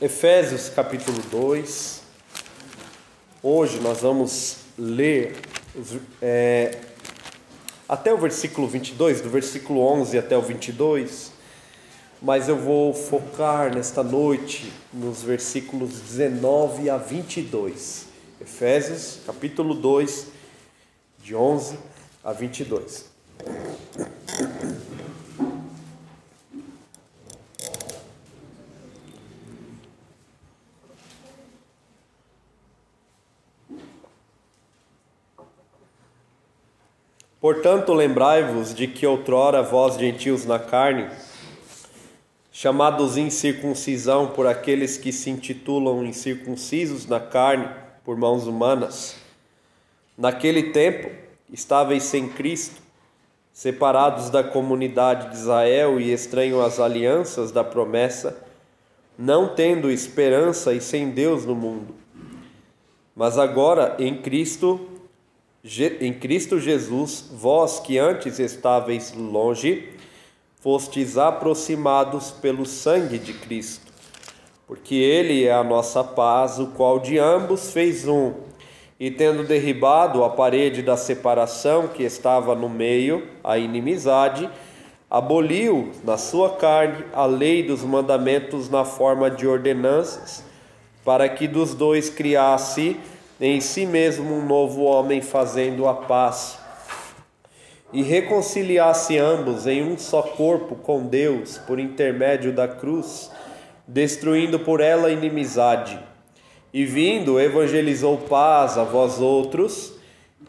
Efésios 0.00 0.68
capítulo 0.68 1.20
2. 1.28 2.02
Hoje 3.42 3.80
nós 3.80 4.00
vamos 4.02 4.58
ler 4.78 5.34
é, 6.22 6.78
até 7.88 8.14
o 8.14 8.16
versículo 8.16 8.68
22, 8.68 9.20
do 9.20 9.28
versículo 9.28 9.80
11 9.80 10.16
até 10.16 10.38
o 10.38 10.40
22, 10.40 11.32
mas 12.22 12.48
eu 12.48 12.56
vou 12.56 12.94
focar 12.94 13.74
nesta 13.74 14.04
noite 14.04 14.72
nos 14.92 15.20
versículos 15.24 15.90
19 15.90 16.88
a 16.88 16.96
22. 16.96 18.06
Efésios 18.40 19.18
capítulo 19.26 19.74
2, 19.74 20.28
de 21.24 21.34
11 21.34 21.76
a 22.22 22.32
22. 22.32 23.04
Portanto, 37.48 37.94
lembrai-vos 37.94 38.74
de 38.74 38.86
que 38.86 39.06
outrora 39.06 39.62
vós, 39.62 39.96
gentios 39.96 40.44
na 40.44 40.58
carne, 40.58 41.08
chamados 42.52 43.16
incircuncisão 43.16 44.26
por 44.26 44.46
aqueles 44.46 44.98
que 44.98 45.10
se 45.10 45.30
intitulam 45.30 46.04
incircuncisos 46.04 47.06
na 47.06 47.18
carne 47.18 47.66
por 48.04 48.18
mãos 48.18 48.46
humanas, 48.46 49.16
naquele 50.14 50.64
tempo 50.74 51.08
estáveis 51.50 52.02
sem 52.02 52.28
Cristo, 52.28 52.82
separados 53.50 54.28
da 54.28 54.44
comunidade 54.44 55.30
de 55.30 55.36
Israel 55.36 55.98
e 55.98 56.12
estranhos 56.12 56.62
às 56.62 56.78
alianças 56.78 57.50
da 57.50 57.64
promessa, 57.64 58.36
não 59.18 59.54
tendo 59.54 59.90
esperança 59.90 60.74
e 60.74 60.82
sem 60.82 61.08
Deus 61.08 61.46
no 61.46 61.54
mundo. 61.54 61.94
Mas 63.16 63.38
agora, 63.38 63.96
em 63.98 64.20
Cristo, 64.20 64.97
em 66.00 66.12
Cristo 66.12 66.60
Jesus, 66.60 67.30
vós 67.32 67.80
que 67.80 67.98
antes 67.98 68.38
estáveis 68.38 69.12
longe, 69.12 69.88
fostes 70.60 71.18
aproximados 71.18 72.30
pelo 72.30 72.64
sangue 72.64 73.18
de 73.18 73.32
Cristo, 73.32 73.92
porque 74.66 74.94
Ele 74.94 75.44
é 75.44 75.52
a 75.52 75.64
nossa 75.64 76.04
paz, 76.04 76.58
o 76.58 76.68
qual 76.68 77.00
de 77.00 77.18
ambos 77.18 77.72
fez 77.72 78.06
um, 78.06 78.34
e 79.00 79.10
tendo 79.10 79.42
derribado 79.42 80.22
a 80.22 80.30
parede 80.30 80.82
da 80.82 80.96
separação 80.96 81.88
que 81.88 82.02
estava 82.02 82.54
no 82.54 82.68
meio, 82.68 83.26
a 83.42 83.58
inimizade, 83.58 84.48
aboliu 85.10 85.90
na 86.04 86.16
sua 86.18 86.50
carne 86.56 87.04
a 87.12 87.24
lei 87.24 87.62
dos 87.62 87.82
mandamentos 87.82 88.68
na 88.68 88.84
forma 88.84 89.30
de 89.30 89.46
ordenanças, 89.46 90.44
para 91.04 91.28
que 91.28 91.48
dos 91.48 91.74
dois 91.74 92.10
criasse 92.10 92.96
em 93.40 93.60
si 93.60 93.86
mesmo 93.86 94.34
um 94.34 94.44
novo 94.44 94.82
homem 94.82 95.20
fazendo 95.22 95.86
a 95.86 95.94
paz 95.94 96.58
e 97.92 98.02
reconciliasse 98.02 99.16
ambos 99.16 99.66
em 99.66 99.82
um 99.82 99.96
só 99.96 100.22
corpo 100.22 100.74
com 100.74 101.06
Deus 101.06 101.58
por 101.58 101.78
intermédio 101.78 102.52
da 102.52 102.68
cruz, 102.68 103.30
destruindo 103.86 104.58
por 104.58 104.80
ela 104.80 105.08
a 105.08 105.12
inimizade. 105.12 105.98
E 106.72 106.84
vindo, 106.84 107.40
evangelizou 107.40 108.18
paz 108.18 108.76
a 108.76 108.84
vós 108.84 109.20
outros 109.20 109.94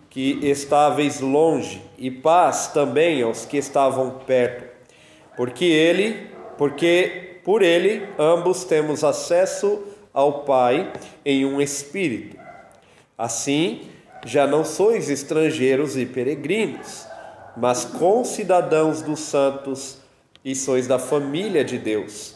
que 0.10 0.40
estáveis 0.42 1.22
longe, 1.22 1.82
e 1.98 2.10
paz 2.10 2.68
também 2.74 3.22
aos 3.22 3.46
que 3.46 3.58
estavam 3.58 4.20
perto. 4.26 4.66
Porque 5.38 5.66
ele, 5.66 6.28
porque 6.58 7.40
por 7.44 7.62
ele 7.62 8.08
ambos 8.18 8.64
temos 8.64 9.04
acesso 9.04 9.84
ao 10.12 10.44
Pai 10.44 10.92
em 11.24 11.46
um 11.46 11.62
espírito. 11.62 12.39
Assim, 13.20 13.82
já 14.26 14.48
não 14.48 14.64
sois 14.64 15.10
estrangeiros 15.10 15.98
e 15.98 16.06
peregrinos, 16.06 17.06
mas 17.58 17.84
concidadãos 17.84 19.02
dos 19.02 19.20
santos 19.20 19.98
e 20.46 20.56
sois 20.56 20.88
da 20.88 20.98
família 20.98 21.66
de 21.66 21.78
Deus, 21.78 22.34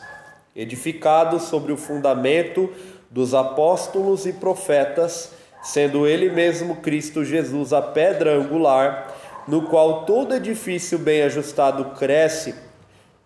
edificados 0.53 1.43
sobre 1.43 1.71
o 1.71 1.77
fundamento 1.77 2.69
dos 3.09 3.33
apóstolos 3.33 4.25
e 4.25 4.33
profetas, 4.33 5.31
sendo 5.61 6.05
ele 6.05 6.29
mesmo 6.29 6.75
Cristo 6.75 7.23
Jesus 7.23 7.71
a 7.71 7.81
pedra 7.81 8.35
angular, 8.35 9.07
no 9.47 9.61
qual 9.61 10.03
todo 10.03 10.35
edifício 10.35 10.99
bem 10.99 11.21
ajustado 11.21 11.97
cresce 11.97 12.53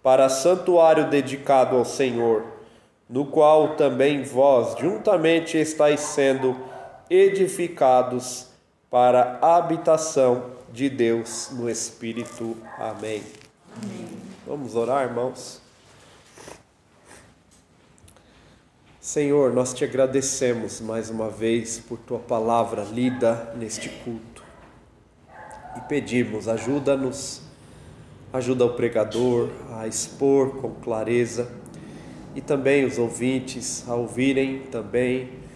para 0.03 0.29
santuário 0.29 1.09
dedicado 1.09 1.75
ao 1.75 1.83
Senhor, 1.83 2.43
no 3.09 3.25
qual 3.25 3.69
também 3.69 4.21
vós 4.21 4.77
juntamente 4.77 5.57
estáis 5.57 6.01
sendo 6.01 6.55
edificados 7.09 8.47
para 8.89 9.39
a 9.41 9.57
habitação 9.57 10.51
de 10.71 10.89
Deus 10.89 11.49
no 11.51 11.69
Espírito. 11.69 12.55
Amém. 12.77 13.23
Amém. 13.75 14.07
Vamos 14.45 14.75
orar, 14.75 15.07
irmãos. 15.07 15.61
Senhor, 18.99 19.53
nós 19.53 19.73
te 19.73 19.85
agradecemos 19.85 20.81
mais 20.81 21.09
uma 21.09 21.29
vez 21.29 21.79
por 21.79 21.97
tua 21.97 22.19
palavra 22.19 22.83
lida 22.83 23.53
neste 23.55 23.87
culto. 23.89 24.43
E 25.77 25.81
pedimos, 25.81 26.47
ajuda-nos, 26.47 27.41
ajuda 28.33 28.65
o 28.65 28.73
pregador 28.73 29.49
a 29.71 29.87
expor 29.87 30.57
com 30.57 30.71
clareza 30.75 31.49
e 32.35 32.41
também 32.41 32.85
os 32.85 32.97
ouvintes 32.97 33.87
a 33.87 33.95
ouvirem 33.95 34.63
também 34.63 35.46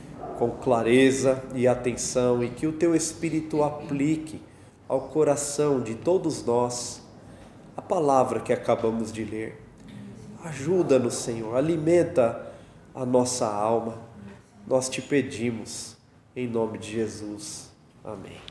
com 0.41 0.50
clareza 0.50 1.40
e 1.53 1.68
atenção 1.68 2.44
e 2.44 2.50
que 2.50 2.66
o 2.66 2.72
teu 2.72 2.96
Espírito 2.96 3.62
aplique 3.62 4.41
ao 4.90 5.02
coração 5.02 5.79
de 5.79 5.94
todos 5.94 6.44
nós 6.44 7.00
a 7.78 7.81
palavra 7.84 8.40
que 8.40 8.52
acabamos 8.52 9.12
de 9.12 9.24
ler. 9.24 9.62
Ajuda-nos, 10.44 11.13
Senhor, 11.13 11.56
alimenta 11.56 12.52
a 12.96 13.06
nossa 13.06 13.46
alma. 13.46 14.02
Nós 14.66 14.90
te 14.90 15.00
pedimos, 15.00 15.96
em 16.35 16.47
nome 16.47 16.79
de 16.79 16.91
Jesus. 16.91 17.69
Amém. 18.03 18.41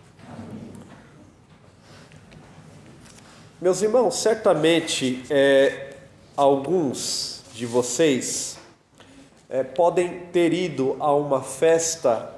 Meus 3.61 3.83
irmãos, 3.83 4.15
certamente 4.15 5.25
é, 5.29 5.97
alguns 6.37 7.43
de 7.53 7.67
vocês 7.67 8.60
é, 9.51 9.65
podem 9.65 10.21
ter 10.33 10.53
ido 10.53 10.97
a 11.01 11.13
uma 11.13 11.43
festa 11.43 12.33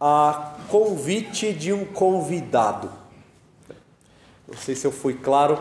a 0.00 0.56
convite 0.68 1.52
de 1.52 1.72
um 1.72 1.84
convidado. 1.84 2.90
Não 4.46 4.56
sei 4.56 4.76
se 4.76 4.86
eu 4.86 4.92
fui 4.92 5.14
claro. 5.14 5.58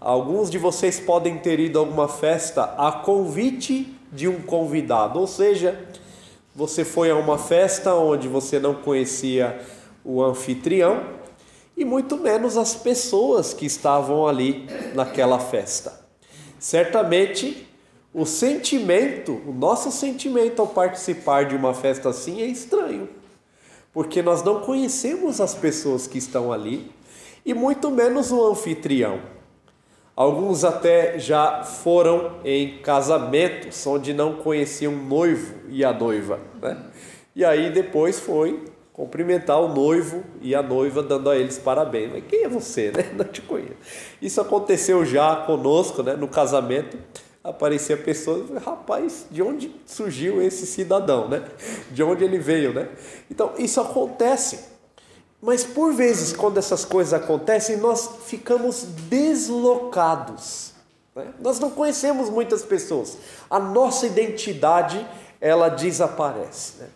Alguns 0.00 0.48
de 0.48 0.58
vocês 0.58 1.00
podem 1.00 1.38
ter 1.38 1.58
ido 1.58 1.78
a 1.78 1.82
alguma 1.82 2.06
festa 2.06 2.74
a 2.78 2.92
convite 2.92 3.92
de 4.12 4.28
um 4.28 4.40
convidado, 4.40 5.18
ou 5.18 5.26
seja, 5.26 5.84
você 6.54 6.84
foi 6.84 7.10
a 7.10 7.16
uma 7.16 7.36
festa 7.36 7.94
onde 7.94 8.28
você 8.28 8.58
não 8.60 8.74
conhecia 8.74 9.60
o 10.04 10.22
anfitrião 10.22 11.02
e 11.76 11.84
muito 11.84 12.16
menos 12.16 12.56
as 12.56 12.74
pessoas 12.74 13.52
que 13.52 13.66
estavam 13.66 14.26
ali 14.26 14.68
naquela 14.94 15.38
festa. 15.38 16.00
Certamente 16.58 17.66
o 18.16 18.24
sentimento, 18.24 19.42
o 19.46 19.52
nosso 19.52 19.92
sentimento 19.92 20.62
ao 20.62 20.68
participar 20.68 21.44
de 21.44 21.54
uma 21.54 21.74
festa 21.74 22.08
assim 22.08 22.40
é 22.40 22.46
estranho, 22.46 23.10
porque 23.92 24.22
nós 24.22 24.42
não 24.42 24.60
conhecemos 24.62 25.38
as 25.38 25.54
pessoas 25.54 26.06
que 26.06 26.16
estão 26.16 26.50
ali 26.50 26.90
e 27.44 27.52
muito 27.52 27.90
menos 27.90 28.32
o 28.32 28.42
anfitrião. 28.42 29.20
Alguns 30.16 30.64
até 30.64 31.18
já 31.18 31.62
foram 31.62 32.40
em 32.42 32.78
casamentos 32.78 33.86
onde 33.86 34.14
não 34.14 34.36
conheciam 34.36 34.94
o 34.94 34.96
noivo 34.96 35.54
e 35.68 35.84
a 35.84 35.92
noiva, 35.92 36.40
né? 36.62 36.86
E 37.34 37.44
aí 37.44 37.68
depois 37.68 38.18
foi 38.18 38.64
cumprimentar 38.94 39.60
o 39.60 39.68
noivo 39.68 40.24
e 40.40 40.54
a 40.54 40.62
noiva 40.62 41.02
dando 41.02 41.28
a 41.28 41.36
eles 41.36 41.58
parabéns. 41.58 42.10
Mas 42.10 42.24
quem 42.26 42.44
é 42.44 42.48
você, 42.48 42.90
né? 42.90 43.12
Não 43.14 43.26
te 43.26 43.42
conheço. 43.42 43.76
Isso 44.22 44.40
aconteceu 44.40 45.04
já 45.04 45.36
conosco, 45.36 46.02
né? 46.02 46.14
No 46.14 46.26
casamento 46.26 46.96
aparecia 47.48 47.96
pessoas, 47.96 48.50
rapaz, 48.64 49.26
de 49.30 49.42
onde 49.42 49.74
surgiu 49.86 50.42
esse 50.42 50.66
cidadão, 50.66 51.28
né? 51.28 51.44
De 51.90 52.02
onde 52.02 52.24
ele 52.24 52.38
veio, 52.38 52.74
né? 52.74 52.88
Então, 53.30 53.52
isso 53.56 53.80
acontece. 53.80 54.76
Mas 55.40 55.64
por 55.64 55.94
vezes, 55.94 56.32
quando 56.32 56.58
essas 56.58 56.84
coisas 56.84 57.14
acontecem, 57.14 57.76
nós 57.76 58.10
ficamos 58.26 58.82
deslocados. 59.08 60.72
Né? 61.14 61.26
Nós 61.40 61.60
não 61.60 61.70
conhecemos 61.70 62.28
muitas 62.28 62.62
pessoas. 62.62 63.16
A 63.48 63.58
nossa 63.58 64.06
identidade, 64.06 65.06
ela 65.40 65.68
desaparece. 65.68 66.78
Né? 66.80 66.88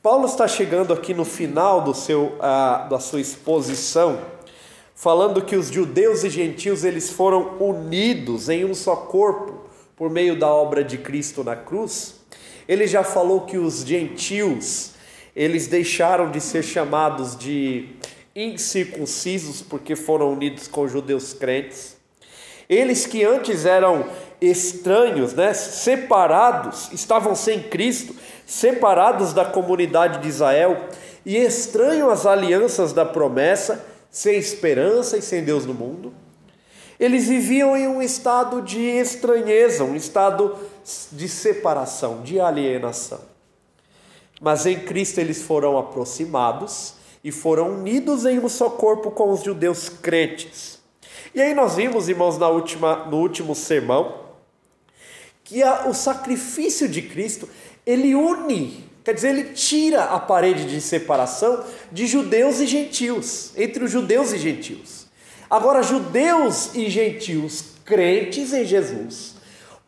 Paulo 0.00 0.26
está 0.26 0.46
chegando 0.46 0.92
aqui 0.92 1.12
no 1.14 1.24
final 1.24 1.80
do 1.80 1.94
seu, 1.94 2.36
uh, 2.36 2.88
da 2.88 3.00
sua 3.00 3.20
exposição, 3.20 4.20
falando 4.94 5.42
que 5.42 5.56
os 5.56 5.68
judeus 5.68 6.22
e 6.22 6.30
gentios 6.30 6.84
eles 6.84 7.10
foram 7.10 7.56
unidos 7.58 8.48
em 8.48 8.64
um 8.64 8.74
só 8.74 8.94
corpo 8.94 9.53
por 9.96 10.10
meio 10.10 10.38
da 10.38 10.48
obra 10.48 10.82
de 10.82 10.98
Cristo 10.98 11.44
na 11.44 11.56
cruz, 11.56 12.16
Ele 12.68 12.86
já 12.86 13.02
falou 13.02 13.42
que 13.42 13.58
os 13.58 13.84
gentios, 13.84 14.92
eles 15.34 15.66
deixaram 15.66 16.30
de 16.30 16.40
ser 16.40 16.62
chamados 16.62 17.36
de 17.36 17.88
incircuncisos 18.34 19.62
porque 19.62 19.94
foram 19.94 20.32
unidos 20.32 20.66
com 20.66 20.88
judeus 20.88 21.32
crentes. 21.32 21.96
Eles 22.68 23.06
que 23.06 23.22
antes 23.24 23.64
eram 23.66 24.08
estranhos, 24.40 25.34
né, 25.34 25.52
separados, 25.52 26.90
estavam 26.92 27.34
sem 27.34 27.62
Cristo, 27.62 28.14
separados 28.46 29.32
da 29.32 29.44
comunidade 29.44 30.20
de 30.20 30.28
Israel 30.28 30.88
e 31.24 31.36
estranhos 31.36 32.10
às 32.10 32.26
alianças 32.26 32.92
da 32.92 33.04
promessa, 33.04 33.84
sem 34.10 34.36
esperança 34.36 35.16
e 35.16 35.22
sem 35.22 35.44
Deus 35.44 35.66
no 35.66 35.74
mundo. 35.74 36.12
Eles 36.98 37.26
viviam 37.26 37.76
em 37.76 37.88
um 37.88 38.00
estado 38.00 38.62
de 38.62 38.80
estranheza, 38.80 39.84
um 39.84 39.96
estado 39.96 40.56
de 41.10 41.28
separação, 41.28 42.22
de 42.22 42.38
alienação. 42.38 43.20
Mas 44.40 44.66
em 44.66 44.78
Cristo 44.80 45.18
eles 45.18 45.42
foram 45.42 45.78
aproximados 45.78 46.94
e 47.22 47.32
foram 47.32 47.78
unidos 47.78 48.24
em 48.26 48.38
um 48.38 48.48
só 48.48 48.68
corpo 48.68 49.10
com 49.10 49.32
os 49.32 49.42
judeus 49.42 49.88
crentes. 49.88 50.78
E 51.34 51.40
aí 51.40 51.54
nós 51.54 51.76
vimos, 51.76 52.08
irmãos, 52.08 52.38
na 52.38 52.48
última, 52.48 53.06
no 53.06 53.16
último 53.18 53.54
sermão, 53.54 54.24
que 55.42 55.62
a, 55.62 55.88
o 55.88 55.94
sacrifício 55.94 56.88
de 56.88 57.02
Cristo, 57.02 57.48
ele 57.84 58.14
une, 58.14 58.84
quer 59.02 59.14
dizer, 59.14 59.30
ele 59.30 59.52
tira 59.52 60.04
a 60.04 60.20
parede 60.20 60.64
de 60.64 60.80
separação 60.80 61.64
de 61.90 62.06
judeus 62.06 62.60
e 62.60 62.66
gentios, 62.66 63.52
entre 63.56 63.84
os 63.84 63.90
judeus 63.90 64.32
e 64.32 64.38
gentios. 64.38 65.03
Agora, 65.48 65.82
judeus 65.82 66.74
e 66.74 66.88
gentios 66.88 67.74
crentes 67.84 68.52
em 68.52 68.64
Jesus 68.64 69.34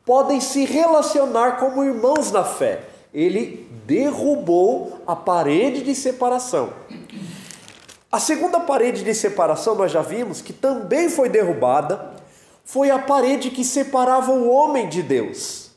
podem 0.05 0.41
se 0.41 0.65
relacionar 0.65 1.59
como 1.59 1.83
irmãos 1.83 2.31
na 2.31 2.45
fé. 2.45 2.85
Ele 3.13 3.67
derrubou 3.87 5.01
a 5.07 5.17
parede 5.17 5.83
de 5.83 5.95
separação. 5.95 6.73
A 8.13 8.21
segunda 8.21 8.61
parede 8.61 9.03
de 9.03 9.15
separação, 9.15 9.75
nós 9.75 9.91
já 9.91 10.03
vimos 10.03 10.41
que 10.41 10.53
também 10.53 11.09
foi 11.09 11.29
derrubada, 11.29 12.15
foi 12.65 12.91
a 12.91 12.99
parede 12.99 13.51
que 13.51 13.65
separava 13.65 14.33
o 14.33 14.49
homem 14.49 14.89
de 14.89 15.03
Deus. 15.03 15.71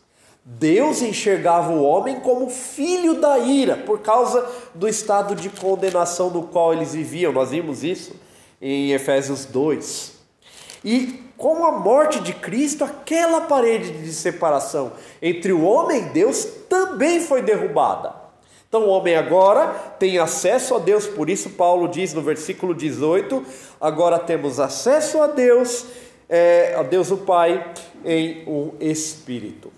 Deus 0.43 1.01
enxergava 1.01 1.71
o 1.71 1.83
homem 1.83 2.19
como 2.19 2.49
filho 2.49 3.15
da 3.15 3.37
ira, 3.39 3.77
por 3.77 3.99
causa 3.99 4.45
do 4.73 4.87
estado 4.87 5.35
de 5.35 5.49
condenação 5.49 6.29
no 6.29 6.43
qual 6.43 6.73
eles 6.73 6.93
viviam. 6.93 7.31
Nós 7.31 7.51
vimos 7.51 7.83
isso 7.83 8.13
em 8.61 8.91
Efésios 8.91 9.45
2. 9.45 10.13
E 10.83 11.23
com 11.38 11.65
a 11.65 11.71
morte 11.71 12.19
de 12.19 12.33
Cristo, 12.33 12.83
aquela 12.83 13.41
parede 13.41 13.91
de 13.91 14.13
separação 14.13 14.91
entre 15.21 15.53
o 15.53 15.63
homem 15.63 16.03
e 16.03 16.09
Deus 16.09 16.45
também 16.67 17.21
foi 17.21 17.41
derrubada. 17.41 18.13
Então 18.67 18.83
o 18.83 18.89
homem 18.89 19.15
agora 19.15 19.67
tem 19.97 20.19
acesso 20.19 20.75
a 20.75 20.79
Deus, 20.79 21.07
por 21.07 21.29
isso 21.29 21.51
Paulo 21.51 21.88
diz 21.88 22.13
no 22.13 22.21
versículo 22.21 22.75
18: 22.75 23.44
agora 23.81 24.19
temos 24.19 24.59
acesso 24.59 25.21
a 25.21 25.27
Deus, 25.27 25.85
é, 26.29 26.75
a 26.77 26.83
Deus 26.83 27.09
o 27.09 27.17
Pai, 27.17 27.65
em 28.06 28.44
um 28.47 28.73
Espírito. 28.79 29.71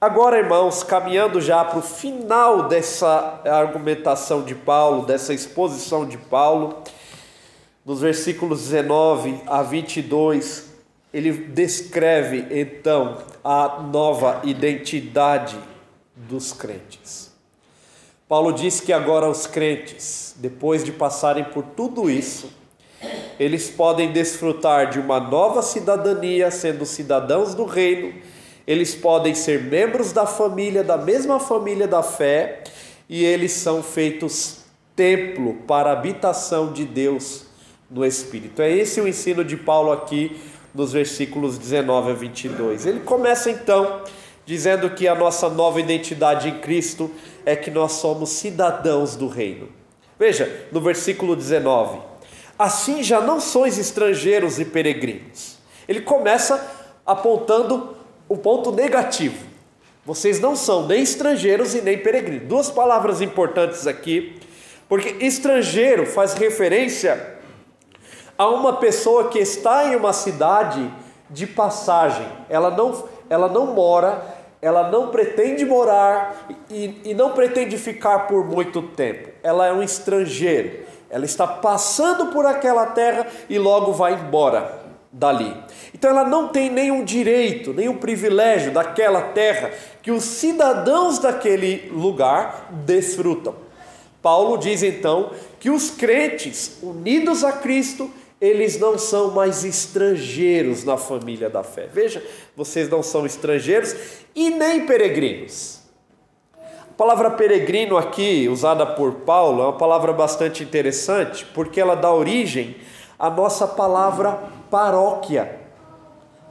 Agora, 0.00 0.38
irmãos, 0.38 0.82
caminhando 0.82 1.40
já 1.40 1.64
para 1.64 1.80
o 1.80 1.82
final 1.82 2.68
dessa 2.68 3.40
argumentação 3.44 4.42
de 4.42 4.54
Paulo, 4.54 5.04
dessa 5.04 5.34
exposição 5.34 6.06
de 6.06 6.16
Paulo, 6.16 6.82
nos 7.88 8.02
versículos 8.02 8.68
19 8.68 9.40
a 9.46 9.62
22, 9.62 10.66
ele 11.10 11.32
descreve 11.32 12.44
então 12.50 13.16
a 13.42 13.80
nova 13.80 14.42
identidade 14.44 15.58
dos 16.14 16.52
crentes. 16.52 17.32
Paulo 18.28 18.52
diz 18.52 18.78
que 18.78 18.92
agora 18.92 19.26
os 19.26 19.46
crentes, 19.46 20.34
depois 20.36 20.84
de 20.84 20.92
passarem 20.92 21.44
por 21.44 21.62
tudo 21.62 22.10
isso, 22.10 22.50
eles 23.40 23.70
podem 23.70 24.12
desfrutar 24.12 24.90
de 24.90 24.98
uma 24.98 25.18
nova 25.18 25.62
cidadania, 25.62 26.50
sendo 26.50 26.84
cidadãos 26.84 27.54
do 27.54 27.64
reino, 27.64 28.12
eles 28.66 28.94
podem 28.94 29.34
ser 29.34 29.62
membros 29.62 30.12
da 30.12 30.26
família, 30.26 30.84
da 30.84 30.98
mesma 30.98 31.40
família 31.40 31.88
da 31.88 32.02
fé, 32.02 32.64
e 33.08 33.24
eles 33.24 33.52
são 33.52 33.82
feitos 33.82 34.58
templo 34.94 35.54
para 35.66 35.88
a 35.88 35.92
habitação 35.94 36.70
de 36.70 36.84
Deus 36.84 37.47
no 37.90 38.04
Espírito. 38.04 38.62
É 38.62 38.70
esse 38.70 39.00
o 39.00 39.08
ensino 39.08 39.44
de 39.44 39.56
Paulo 39.56 39.92
aqui 39.92 40.40
nos 40.74 40.92
versículos 40.92 41.58
19 41.58 42.10
a 42.10 42.14
22. 42.14 42.86
Ele 42.86 43.00
começa 43.00 43.50
então 43.50 44.02
dizendo 44.44 44.90
que 44.90 45.06
a 45.08 45.14
nossa 45.14 45.48
nova 45.48 45.80
identidade 45.80 46.48
em 46.48 46.58
Cristo 46.58 47.10
é 47.44 47.56
que 47.56 47.70
nós 47.70 47.92
somos 47.92 48.30
cidadãos 48.30 49.16
do 49.16 49.28
reino. 49.28 49.68
Veja, 50.18 50.66
no 50.72 50.80
versículo 50.80 51.34
19: 51.34 51.98
Assim 52.58 53.02
já 53.02 53.20
não 53.20 53.40
sois 53.40 53.78
estrangeiros 53.78 54.58
e 54.58 54.64
peregrinos. 54.64 55.58
Ele 55.88 56.00
começa 56.00 56.76
apontando 57.06 57.96
o 58.28 58.36
ponto 58.36 58.70
negativo. 58.72 59.46
Vocês 60.04 60.40
não 60.40 60.56
são 60.56 60.86
nem 60.86 61.02
estrangeiros 61.02 61.74
e 61.74 61.80
nem 61.80 61.98
peregrinos. 61.98 62.48
Duas 62.48 62.70
palavras 62.70 63.20
importantes 63.20 63.86
aqui, 63.86 64.38
porque 64.88 65.24
estrangeiro 65.24 66.06
faz 66.06 66.34
referência 66.34 67.37
a 68.38 68.48
uma 68.48 68.74
pessoa 68.74 69.28
que 69.28 69.40
está 69.40 69.88
em 69.88 69.96
uma 69.96 70.12
cidade 70.12 70.88
de 71.28 71.44
passagem. 71.44 72.26
Ela 72.48 72.70
não, 72.70 73.04
ela 73.28 73.48
não 73.48 73.74
mora, 73.74 74.22
ela 74.62 74.88
não 74.88 75.08
pretende 75.08 75.64
morar 75.64 76.46
e, 76.70 77.00
e 77.04 77.14
não 77.14 77.32
pretende 77.32 77.76
ficar 77.76 78.20
por 78.20 78.46
muito 78.46 78.80
tempo. 78.80 79.30
Ela 79.42 79.66
é 79.66 79.72
um 79.72 79.82
estrangeiro. 79.82 80.86
Ela 81.10 81.24
está 81.24 81.46
passando 81.48 82.26
por 82.26 82.46
aquela 82.46 82.86
terra 82.86 83.26
e 83.50 83.58
logo 83.58 83.92
vai 83.92 84.14
embora 84.14 84.86
dali. 85.10 85.54
Então 85.92 86.10
ela 86.10 86.24
não 86.24 86.48
tem 86.48 86.70
nenhum 86.70 87.02
direito, 87.02 87.72
nenhum 87.72 87.96
privilégio 87.96 88.70
daquela 88.70 89.20
terra 89.20 89.72
que 90.00 90.12
os 90.12 90.22
cidadãos 90.22 91.18
daquele 91.18 91.90
lugar 91.90 92.68
desfrutam. 92.70 93.54
Paulo 94.20 94.58
diz 94.58 94.82
então 94.82 95.30
que 95.58 95.70
os 95.70 95.90
crentes 95.90 96.78
unidos 96.82 97.42
a 97.42 97.52
Cristo 97.52 98.10
eles 98.40 98.78
não 98.78 98.96
são 98.96 99.32
mais 99.32 99.64
estrangeiros 99.64 100.84
na 100.84 100.96
família 100.96 101.50
da 101.50 101.62
fé. 101.62 101.88
Veja, 101.92 102.22
vocês 102.56 102.88
não 102.88 103.02
são 103.02 103.26
estrangeiros 103.26 103.94
e 104.34 104.50
nem 104.50 104.86
peregrinos. 104.86 105.80
A 106.54 106.94
palavra 106.96 107.30
peregrino 107.30 107.96
aqui, 107.96 108.48
usada 108.48 108.86
por 108.86 109.14
Paulo, 109.14 109.62
é 109.62 109.64
uma 109.66 109.78
palavra 109.78 110.12
bastante 110.12 110.62
interessante, 110.62 111.44
porque 111.46 111.80
ela 111.80 111.94
dá 111.94 112.12
origem 112.12 112.76
à 113.18 113.28
nossa 113.28 113.66
palavra 113.66 114.38
paróquia. 114.70 115.58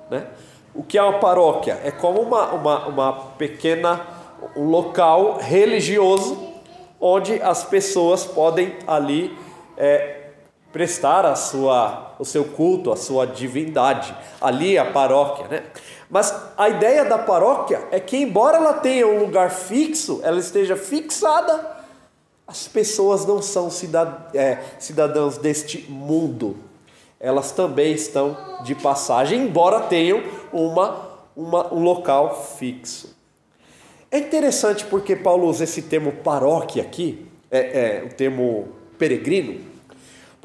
Né? 0.09 0.27
O 0.73 0.83
que 0.83 0.97
é 0.97 1.03
uma 1.03 1.19
paróquia? 1.19 1.79
É 1.83 1.91
como 1.91 2.21
uma, 2.21 2.51
uma, 2.53 2.87
uma 2.87 3.13
pequena, 3.37 4.05
um 4.55 4.69
local 4.69 5.37
religioso 5.37 6.53
onde 6.99 7.41
as 7.41 7.63
pessoas 7.63 8.25
podem 8.25 8.75
ali 8.85 9.37
é, 9.77 10.16
prestar 10.77 11.25
a 11.25 11.33
sua, 11.33 12.13
o 12.19 12.23
seu 12.23 12.45
culto, 12.45 12.91
a 12.91 12.95
sua 12.95 13.25
divindade. 13.25 14.15
Ali 14.39 14.77
a 14.77 14.85
paróquia, 14.85 15.47
né? 15.47 15.63
Mas 16.07 16.31
a 16.55 16.69
ideia 16.69 17.03
da 17.03 17.17
paróquia 17.17 17.87
é 17.89 17.99
que, 17.99 18.15
embora 18.15 18.57
ela 18.57 18.75
tenha 18.75 19.07
um 19.07 19.17
lugar 19.17 19.49
fixo, 19.49 20.19
ela 20.23 20.37
esteja 20.37 20.75
fixada, 20.75 21.77
as 22.45 22.67
pessoas 22.67 23.25
não 23.25 23.41
são 23.41 23.69
é, 24.35 24.59
cidadãos 24.77 25.39
deste 25.39 25.91
mundo. 25.91 26.57
Elas 27.19 27.51
também 27.51 27.93
estão 27.93 28.37
de 28.63 28.75
passagem, 28.75 29.41
embora 29.41 29.79
tenham 29.79 30.21
uma, 30.53 31.09
uma, 31.35 31.73
um 31.73 31.81
local 31.81 32.39
fixo. 32.55 33.17
É 34.11 34.19
interessante 34.19 34.85
porque 34.85 35.15
Paulo 35.15 35.47
usa 35.47 35.63
esse 35.63 35.81
termo 35.81 36.11
paróquia 36.11 36.83
aqui, 36.83 37.25
é, 37.49 37.57
é 37.57 38.03
o 38.05 38.13
termo 38.13 38.67
peregrino, 38.99 39.76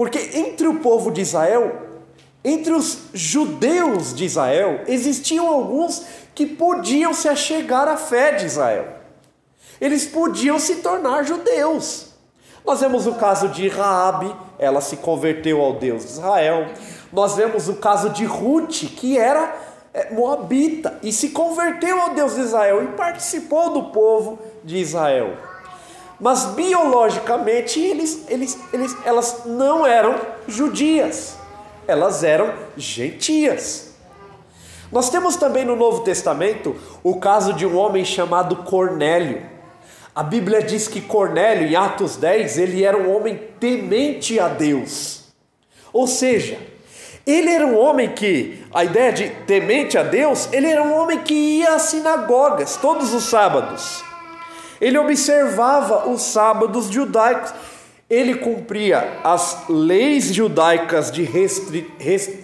porque 0.02 0.30
entre 0.34 0.66
o 0.66 0.80
povo 0.80 1.12
de 1.12 1.20
Israel, 1.20 1.80
entre 2.42 2.72
os 2.72 3.02
judeus 3.14 4.12
de 4.12 4.24
Israel, 4.24 4.80
existiam 4.88 5.46
alguns 5.46 6.04
que 6.34 6.44
podiam 6.44 7.14
se 7.14 7.28
achegar 7.28 7.86
à 7.86 7.96
fé 7.96 8.32
de 8.32 8.46
Israel. 8.46 8.84
Eles 9.80 10.04
podiam 10.04 10.58
se 10.58 10.78
tornar 10.82 11.24
judeus. 11.24 12.14
Nós 12.66 12.80
vemos 12.80 13.06
o 13.06 13.14
caso 13.14 13.48
de 13.50 13.68
Raabe, 13.68 14.34
ela 14.58 14.80
se 14.80 14.96
converteu 14.96 15.60
ao 15.60 15.74
Deus 15.74 16.02
de 16.04 16.10
Israel. 16.14 16.66
Nós 17.12 17.36
vemos 17.36 17.68
o 17.68 17.74
caso 17.74 18.10
de 18.10 18.24
Ruth, 18.24 18.82
que 18.96 19.16
era 19.16 19.54
é, 19.94 20.12
moabita 20.12 20.98
e 21.00 21.12
se 21.12 21.28
converteu 21.28 22.00
ao 22.00 22.12
Deus 22.12 22.34
de 22.34 22.40
Israel 22.40 22.82
e 22.82 22.88
participou 22.96 23.70
do 23.70 23.84
povo 23.92 24.36
de 24.64 24.78
Israel 24.78 25.51
mas 26.22 26.44
biologicamente 26.44 27.80
eles, 27.80 28.24
eles, 28.28 28.56
eles, 28.72 28.96
elas 29.04 29.42
não 29.44 29.84
eram 29.84 30.14
judias, 30.46 31.36
elas 31.84 32.22
eram 32.22 32.54
gentias. 32.76 33.94
Nós 34.92 35.10
temos 35.10 35.34
também 35.34 35.64
no 35.64 35.74
Novo 35.74 36.04
Testamento 36.04 36.76
o 37.02 37.16
caso 37.18 37.52
de 37.52 37.66
um 37.66 37.76
homem 37.76 38.04
chamado 38.04 38.54
Cornélio. 38.56 39.42
A 40.14 40.22
Bíblia 40.22 40.62
diz 40.62 40.86
que 40.86 41.00
Cornélio, 41.00 41.66
em 41.66 41.74
Atos 41.74 42.16
10, 42.16 42.56
ele 42.56 42.84
era 42.84 42.96
um 42.96 43.12
homem 43.12 43.40
temente 43.58 44.38
a 44.38 44.46
Deus. 44.46 45.24
Ou 45.92 46.06
seja, 46.06 46.56
ele 47.26 47.50
era 47.50 47.66
um 47.66 47.76
homem 47.76 48.10
que, 48.10 48.64
a 48.72 48.84
ideia 48.84 49.12
de 49.12 49.28
temente 49.44 49.98
a 49.98 50.04
Deus, 50.04 50.48
ele 50.52 50.68
era 50.68 50.84
um 50.84 50.94
homem 50.94 51.18
que 51.18 51.34
ia 51.34 51.74
às 51.74 51.82
sinagogas 51.82 52.76
todos 52.76 53.12
os 53.12 53.24
sábados. 53.24 54.11
Ele 54.82 54.98
observava 54.98 56.08
os 56.08 56.22
sábados 56.22 56.90
judaicos. 56.90 57.54
Ele 58.10 58.34
cumpria 58.34 59.20
as 59.22 59.68
leis 59.68 60.34
judaicas 60.34 61.12
de 61.12 61.22
restri 61.22 61.88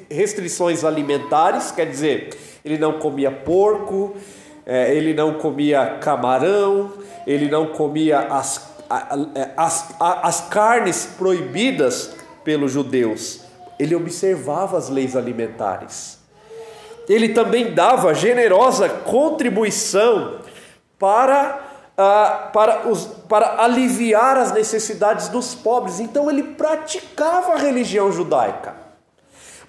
restrições 0.09 0.85
alimentares, 0.85 1.73
quer 1.73 1.87
dizer, 1.87 2.31
ele 2.65 2.79
não 2.79 3.01
comia 3.01 3.31
porco, 3.31 4.15
é, 4.65 4.95
ele 4.95 5.13
não 5.13 5.35
comia 5.35 5.99
camarão, 6.01 6.93
ele 7.27 7.51
não 7.51 7.67
comia 7.67 8.21
as, 8.21 8.73
as, 9.57 9.95
as 10.01 10.41
carnes 10.49 11.07
proibidas 11.19 12.15
pelos 12.45 12.71
judeus. 12.71 13.41
Ele 13.81 13.97
observava 13.97 14.79
as 14.79 14.89
leis 14.89 15.17
alimentares. 15.17 16.19
Ele 17.09 17.31
também 17.31 17.75
dava 17.75 18.15
generosa 18.15 18.89
contribuição 18.89 20.39
para 20.99 21.68
para, 22.53 22.89
os, 22.89 23.07
para 23.29 23.61
aliviar 23.63 24.37
as 24.37 24.53
necessidades 24.53 25.29
dos 25.29 25.55
pobres. 25.55 25.99
Então 25.99 26.31
ele 26.31 26.43
praticava 26.43 27.55
a 27.55 27.59
religião 27.59 28.13
judaica. 28.13 28.77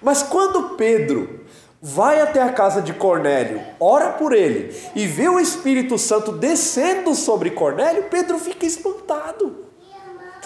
Mas 0.00 0.22
quando 0.22 0.76
Pedro 0.76 1.40
vai 1.82 2.20
até 2.20 2.40
a 2.40 2.52
casa 2.52 2.80
de 2.80 2.92
Cornélio, 2.92 3.60
ora 3.80 4.10
por 4.10 4.32
ele 4.32 4.74
e 4.94 5.06
vê 5.06 5.28
o 5.28 5.40
Espírito 5.40 5.98
Santo 5.98 6.30
descendo 6.30 7.14
sobre 7.14 7.50
Cornélio, 7.50 8.04
Pedro 8.04 8.38
fica 8.38 8.64
espantado. 8.64 9.66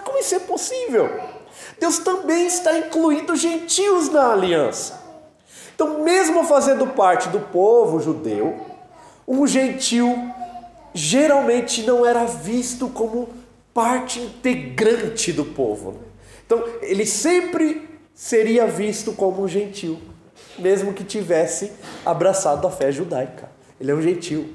Como 0.03 0.19
isso 0.19 0.35
é 0.35 0.41
possível? 0.41 1.11
Deus 1.79 1.99
também 1.99 2.47
está 2.47 2.79
incluindo 2.79 3.37
gentios 3.37 4.11
na 4.11 4.33
aliança. 4.33 5.03
Então, 5.75 6.03
mesmo 6.03 6.45
fazendo 6.45 6.87
parte 6.89 7.29
do 7.29 7.41
povo 7.41 8.01
judeu, 8.01 8.61
um 9.27 9.47
gentil 9.47 10.17
geralmente 10.95 11.83
não 11.83 12.07
era 12.07 12.25
visto 12.25 12.89
como 12.89 13.29
parte 13.75 14.21
integrante 14.21 15.33
do 15.33 15.45
povo. 15.45 15.97
Então, 16.47 16.65
ele 16.81 17.05
sempre 17.05 17.89
seria 18.15 18.67
visto 18.67 19.13
como 19.13 19.43
um 19.43 19.49
gentil, 19.49 19.99
mesmo 20.57 20.93
que 20.93 21.03
tivesse 21.03 21.73
abraçado 22.07 22.67
a 22.67 22.71
fé 22.71 22.93
judaica. 22.93 23.51
Ele 23.81 23.91
é 23.91 23.95
um 23.95 24.01
gentil. 24.01 24.55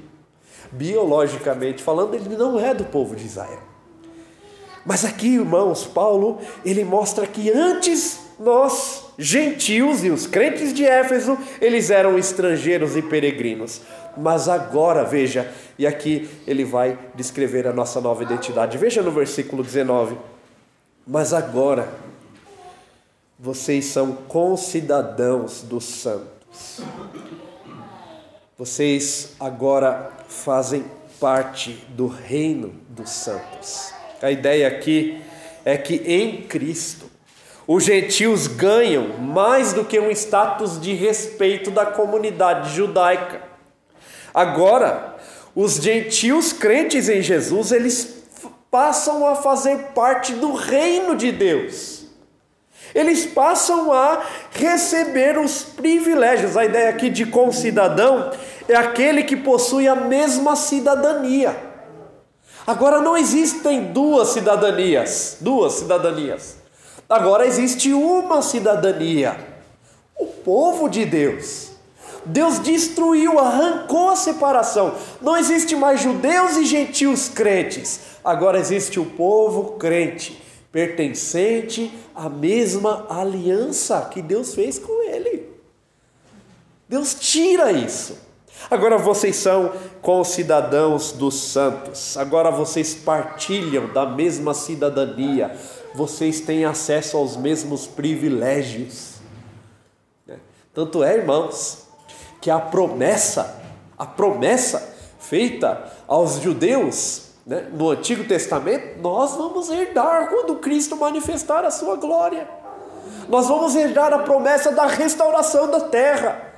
Biologicamente 0.72 1.82
falando, 1.82 2.14
ele 2.14 2.36
não 2.36 2.58
é 2.58 2.72
do 2.72 2.84
povo 2.84 3.14
de 3.14 3.26
Israel. 3.26 3.60
Mas 4.86 5.04
aqui, 5.04 5.34
irmãos, 5.34 5.84
Paulo, 5.84 6.38
ele 6.64 6.84
mostra 6.84 7.26
que 7.26 7.50
antes 7.50 8.20
nós, 8.38 9.04
gentios 9.18 10.02
e 10.02 10.08
os 10.08 10.26
crentes 10.26 10.72
de 10.72 10.86
Éfeso, 10.86 11.36
eles 11.60 11.90
eram 11.90 12.18
estrangeiros 12.18 12.96
e 12.96 13.02
peregrinos. 13.02 13.82
Mas 14.16 14.48
agora, 14.48 15.04
veja, 15.04 15.50
e 15.78 15.86
aqui 15.86 16.28
ele 16.46 16.64
vai 16.64 16.98
descrever 17.14 17.66
a 17.66 17.72
nossa 17.72 18.00
nova 18.00 18.22
identidade. 18.22 18.78
Veja 18.78 19.02
no 19.02 19.10
versículo 19.10 19.62
19. 19.62 20.16
Mas 21.06 21.32
agora 21.32 21.88
vocês 23.38 23.86
são 23.86 24.12
concidadãos 24.12 25.62
dos 25.62 25.84
santos. 25.84 26.80
Vocês 28.58 29.34
agora 29.40 30.10
fazem 30.28 30.84
parte 31.18 31.72
do 31.88 32.06
reino 32.06 32.74
dos 32.88 33.08
santos. 33.08 33.94
A 34.20 34.30
ideia 34.30 34.68
aqui 34.68 35.22
é 35.64 35.76
que 35.78 35.94
em 36.06 36.42
Cristo 36.42 37.06
os 37.66 37.84
gentios 37.84 38.46
ganham 38.46 39.16
mais 39.18 39.72
do 39.72 39.84
que 39.84 39.98
um 39.98 40.10
status 40.10 40.80
de 40.80 40.92
respeito 40.92 41.70
da 41.70 41.86
comunidade 41.86 42.74
judaica. 42.74 43.49
Agora, 44.32 45.16
os 45.54 45.74
gentios 45.74 46.52
crentes 46.52 47.08
em 47.08 47.22
Jesus, 47.22 47.72
eles 47.72 48.20
passam 48.70 49.26
a 49.26 49.34
fazer 49.34 49.88
parte 49.94 50.32
do 50.34 50.52
reino 50.52 51.16
de 51.16 51.32
Deus. 51.32 52.00
Eles 52.94 53.26
passam 53.26 53.92
a 53.92 54.22
receber 54.52 55.38
os 55.38 55.62
privilégios. 55.62 56.56
A 56.56 56.64
ideia 56.64 56.90
aqui 56.90 57.08
de 57.08 57.26
concidadão 57.26 58.32
é 58.68 58.74
aquele 58.74 59.24
que 59.24 59.36
possui 59.36 59.86
a 59.86 59.94
mesma 59.94 60.56
cidadania. 60.56 61.56
Agora 62.66 63.00
não 63.00 63.16
existem 63.16 63.92
duas 63.92 64.28
cidadanias, 64.28 65.38
duas 65.40 65.74
cidadanias. 65.74 66.56
Agora 67.08 67.46
existe 67.46 67.92
uma 67.92 68.42
cidadania. 68.42 69.36
O 70.16 70.26
povo 70.26 70.88
de 70.88 71.04
Deus. 71.04 71.69
Deus 72.24 72.58
destruiu, 72.58 73.38
arrancou 73.38 74.10
a 74.10 74.16
separação. 74.16 74.94
Não 75.20 75.36
existe 75.36 75.74
mais 75.74 76.00
judeus 76.00 76.56
e 76.56 76.64
gentios 76.64 77.28
crentes. 77.28 78.00
Agora 78.24 78.58
existe 78.58 79.00
o 79.00 79.06
povo 79.06 79.78
crente, 79.78 80.42
pertencente 80.70 81.92
à 82.14 82.28
mesma 82.28 83.06
aliança 83.08 84.08
que 84.10 84.20
Deus 84.20 84.54
fez 84.54 84.78
com 84.78 85.02
ele. 85.02 85.48
Deus 86.88 87.14
tira 87.14 87.72
isso. 87.72 88.18
Agora 88.70 88.98
vocês 88.98 89.36
são 89.36 89.72
concidadãos 90.02 91.12
dos 91.12 91.34
santos. 91.34 92.16
Agora 92.16 92.50
vocês 92.50 92.94
partilham 92.94 93.92
da 93.92 94.04
mesma 94.04 94.52
cidadania. 94.52 95.56
Vocês 95.94 96.40
têm 96.40 96.64
acesso 96.64 97.16
aos 97.16 97.36
mesmos 97.36 97.86
privilégios. 97.86 99.14
Tanto 100.74 101.02
é, 101.02 101.16
irmãos, 101.16 101.89
que 102.40 102.50
a 102.50 102.58
promessa, 102.58 103.60
a 103.98 104.06
promessa 104.06 104.94
feita 105.18 105.92
aos 106.08 106.40
judeus 106.40 107.30
né, 107.46 107.68
no 107.72 107.90
Antigo 107.90 108.24
Testamento, 108.24 109.00
nós 109.00 109.36
vamos 109.36 109.68
herdar 109.70 110.28
quando 110.28 110.56
Cristo 110.56 110.96
manifestar 110.96 111.64
a 111.64 111.70
sua 111.70 111.96
glória. 111.96 112.48
Nós 113.28 113.48
vamos 113.48 113.74
herdar 113.74 114.12
a 114.12 114.20
promessa 114.20 114.72
da 114.72 114.86
restauração 114.86 115.70
da 115.70 115.80
terra. 115.80 116.50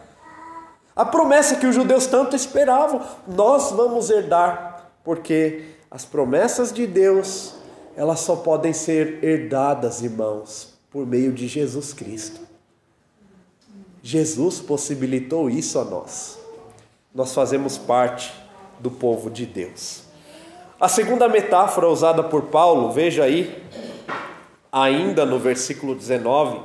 A 0.94 1.04
promessa 1.04 1.56
que 1.56 1.66
os 1.66 1.74
judeus 1.74 2.06
tanto 2.06 2.36
esperavam, 2.36 3.00
nós 3.26 3.72
vamos 3.72 4.10
herdar, 4.10 4.90
porque 5.02 5.64
as 5.90 6.04
promessas 6.04 6.72
de 6.72 6.86
Deus, 6.86 7.54
elas 7.96 8.20
só 8.20 8.36
podem 8.36 8.72
ser 8.72 9.22
herdadas, 9.24 10.02
irmãos, 10.02 10.74
por 10.90 11.06
meio 11.06 11.32
de 11.32 11.48
Jesus 11.48 11.92
Cristo. 11.94 12.51
Jesus 14.02 14.60
possibilitou 14.60 15.48
isso 15.48 15.78
a 15.78 15.84
nós. 15.84 16.38
Nós 17.14 17.32
fazemos 17.32 17.78
parte 17.78 18.32
do 18.80 18.90
povo 18.90 19.30
de 19.30 19.46
Deus. 19.46 20.02
A 20.80 20.88
segunda 20.88 21.28
metáfora 21.28 21.88
usada 21.88 22.24
por 22.24 22.42
Paulo, 22.46 22.90
veja 22.90 23.22
aí, 23.22 23.62
ainda 24.72 25.24
no 25.24 25.38
versículo 25.38 25.94
19, 25.94 26.60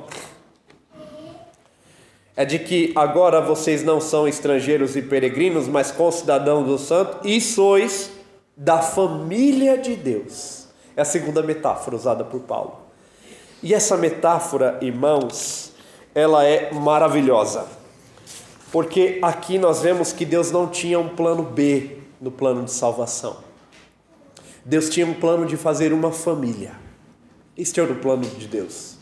é 2.35 2.43
de 2.43 2.57
que 2.57 2.91
agora 2.95 3.39
vocês 3.39 3.83
não 3.83 4.01
são 4.01 4.27
estrangeiros 4.27 4.95
e 4.95 5.01
peregrinos, 5.03 5.67
mas 5.67 5.91
concidadãos 5.91 6.65
do 6.65 6.77
santo 6.77 7.27
e 7.27 7.39
sois 7.39 8.11
da 8.55 8.81
família 8.81 9.77
de 9.77 9.95
Deus. 9.95 10.67
É 10.95 11.01
a 11.01 11.05
segunda 11.05 11.43
metáfora 11.43 11.95
usada 11.95 12.23
por 12.23 12.39
Paulo. 12.41 12.79
E 13.61 13.73
essa 13.73 13.95
metáfora, 13.97 14.79
irmãos, 14.81 15.73
ela 16.17 16.43
é 16.43 16.73
maravilhosa. 16.73 17.67
Porque 18.71 19.19
aqui 19.21 19.59
nós 19.59 19.81
vemos 19.81 20.11
que 20.11 20.25
Deus 20.25 20.49
não 20.49 20.65
tinha 20.65 20.99
um 20.99 21.09
plano 21.09 21.43
B 21.43 21.99
no 22.19 22.31
plano 22.31 22.63
de 22.63 22.71
salvação. 22.71 23.37
Deus 24.65 24.89
tinha 24.89 25.05
um 25.05 25.13
plano 25.13 25.45
de 25.45 25.55
fazer 25.55 25.93
uma 25.93 26.11
família. 26.11 26.71
Este 27.55 27.79
era 27.79 27.93
o 27.93 27.97
plano 27.97 28.23
de 28.23 28.47
Deus. 28.47 28.95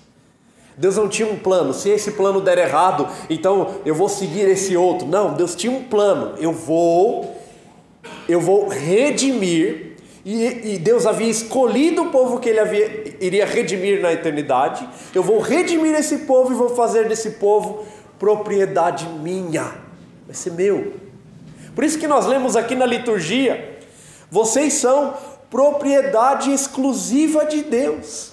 Deus 0.75 0.97
não 0.97 1.07
tinha 1.07 1.25
um 1.25 1.39
plano, 1.39 1.73
se 1.73 1.87
esse 1.87 2.11
plano 2.11 2.41
der 2.41 2.57
errado, 2.57 3.07
então 3.29 3.75
eu 3.85 3.95
vou 3.95 4.09
seguir 4.09 4.49
esse 4.49 4.75
outro. 4.75 5.07
Não, 5.07 5.35
Deus 5.35 5.55
tinha 5.55 5.71
um 5.71 5.85
plano. 5.85 6.37
Eu 6.37 6.51
vou 6.51 7.33
eu 8.27 8.41
vou 8.41 8.67
redimir 8.67 9.94
e, 10.25 10.73
e, 10.73 10.77
Deus 10.79 11.05
havia 11.05 11.29
escolhido 11.29 12.01
o 12.01 12.09
povo 12.09 12.39
que 12.39 12.49
ele 12.49 12.59
havia, 12.59 13.15
iria 13.23 13.45
redimir 13.45 14.01
na 14.01 14.11
eternidade. 14.11 14.89
Eu 15.13 15.21
vou 15.21 15.39
redimir 15.39 15.93
esse 15.93 16.19
povo 16.19 16.51
e 16.51 16.55
vou 16.55 16.69
fazer 16.69 17.07
desse 17.07 17.31
povo 17.31 17.85
propriedade 18.17 19.07
minha. 19.07 19.75
Vai 20.25 20.33
ser 20.33 20.51
meu. 20.53 20.93
Por 21.75 21.83
isso 21.83 21.99
que 21.99 22.07
nós 22.07 22.25
lemos 22.25 22.55
aqui 22.55 22.73
na 22.73 22.87
liturgia: 22.87 23.77
vocês 24.31 24.73
são 24.73 25.13
propriedade 25.51 26.51
exclusiva 26.51 27.45
de 27.45 27.61
Deus. 27.61 28.31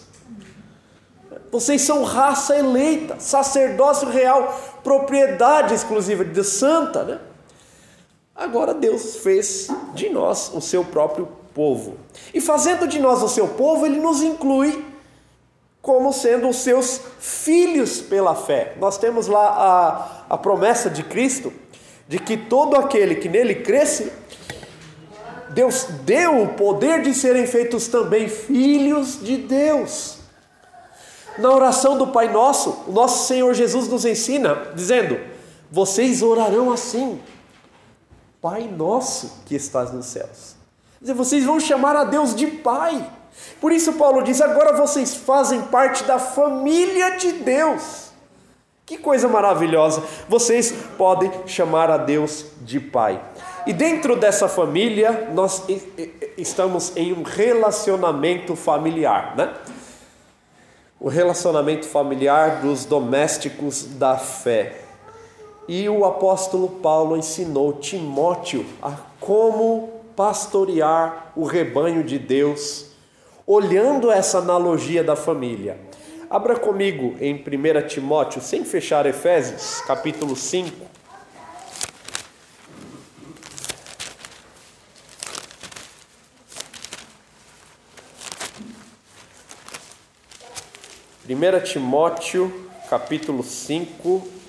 Vocês 1.51 1.83
são 1.83 2.05
raça 2.05 2.57
eleita, 2.57 3.21
sacerdócio 3.21 4.09
real, 4.09 4.59
propriedade 4.83 5.75
exclusiva 5.75 6.25
de 6.25 6.31
Deus, 6.31 6.47
santa, 6.47 7.05
né? 7.05 7.21
Agora 8.35 8.73
Deus 8.73 9.17
fez 9.17 9.69
de 9.93 10.09
nós 10.09 10.51
o 10.55 10.61
seu 10.63 10.83
próprio 10.83 11.42
povo. 11.55 11.97
E 12.33 12.41
fazendo 12.41 12.87
de 12.87 12.99
nós 12.99 13.23
o 13.23 13.29
seu 13.29 13.49
povo, 13.49 13.87
ele 13.87 13.99
nos 13.99 14.23
inclui 14.23 14.85
como 15.81 16.13
sendo 16.13 16.49
os 16.49 16.57
seus 16.57 17.01
filhos 17.19 18.01
pela 18.01 18.35
fé. 18.35 18.75
Nós 18.79 18.97
temos 18.97 19.27
lá 19.27 20.25
a, 20.29 20.35
a 20.35 20.39
promessa 20.39 20.89
de 20.89 21.03
Cristo 21.03 21.53
de 22.07 22.19
que 22.19 22.37
todo 22.37 22.77
aquele 22.77 23.17
que 23.17 23.29
nele 23.29 23.57
cresce, 23.57 24.13
Deus 25.51 25.85
deu 26.05 26.43
o 26.43 26.49
poder 26.55 27.03
de 27.03 27.13
serem 27.15 27.47
feitos 27.47 27.89
também 27.89 28.29
filhos 28.29 29.19
de 29.21 29.37
Deus. 29.37 30.19
Na 31.39 31.51
oração 31.51 31.97
do 31.97 32.09
Pai 32.09 32.31
Nosso, 32.31 32.85
o 32.87 32.93
nosso 32.93 33.27
Senhor 33.27 33.53
Jesus 33.55 33.89
nos 33.89 34.05
ensina, 34.05 34.71
dizendo: 34.75 35.19
Vocês 35.71 36.23
orarão 36.23 36.71
assim, 36.71 37.21
Pai 38.41 38.63
Nosso 38.69 39.43
que 39.47 39.55
estás 39.55 39.93
nos 39.93 40.07
céus. 40.07 40.62
Dizer, 41.03 41.15
vocês 41.15 41.45
vão 41.45 41.59
chamar 41.59 41.97
a 41.97 42.05
Deus 42.05 42.33
de 42.33 42.47
Pai. 42.47 43.05
Por 43.61 43.73
isso, 43.73 43.95
Paulo 43.95 44.23
diz: 44.23 44.41
agora 44.41 44.73
vocês 44.73 45.17
fazem 45.17 45.61
parte 45.63 46.05
da 46.05 46.17
família 46.17 47.17
de 47.17 47.33
Deus. 47.33 48.13
Que 48.87 48.97
coisa 48.97 49.27
maravilhosa! 49.27 50.01
Vocês 50.29 50.73
podem 50.97 51.29
chamar 51.45 51.91
a 51.91 51.97
Deus 51.97 52.47
de 52.61 52.79
Pai. 52.79 53.21
E 53.67 53.73
dentro 53.73 54.15
dessa 54.15 54.47
família, 54.47 55.29
nós 55.35 55.65
estamos 56.39 56.97
em 56.97 57.13
um 57.13 57.25
relacionamento 57.25 58.55
familiar, 58.55 59.35
né? 59.37 59.53
O 61.01 61.09
relacionamento 61.09 61.85
familiar 61.85 62.61
dos 62.61 62.85
domésticos 62.85 63.83
da 63.83 64.17
fé. 64.19 64.83
E 65.67 65.89
o 65.89 66.05
apóstolo 66.05 66.69
Paulo 66.69 67.17
ensinou 67.17 67.73
Timóteo 67.73 68.65
a 68.81 68.93
como 69.19 70.02
pastorear 70.17 71.33
o 71.37 71.45
rebanho 71.45 72.03
de 72.03 72.19
Deus 72.19 72.93
olhando 73.47 74.11
essa 74.11 74.39
analogia 74.39 75.03
da 75.03 75.17
família. 75.17 75.79
Abra 76.31 76.59
comigo 76.59 77.17
em 77.21 77.35
1 77.35 77.87
Timóteo, 77.89 78.41
sem 78.41 78.65
fechar 78.65 79.05
Efésios, 79.05 79.83
capítulo 79.87 80.35
5. 80.35 80.93
Primeira 91.25 91.61
Timóteo, 91.61 92.69
capítulo 92.89 93.43
5, 93.43 94.42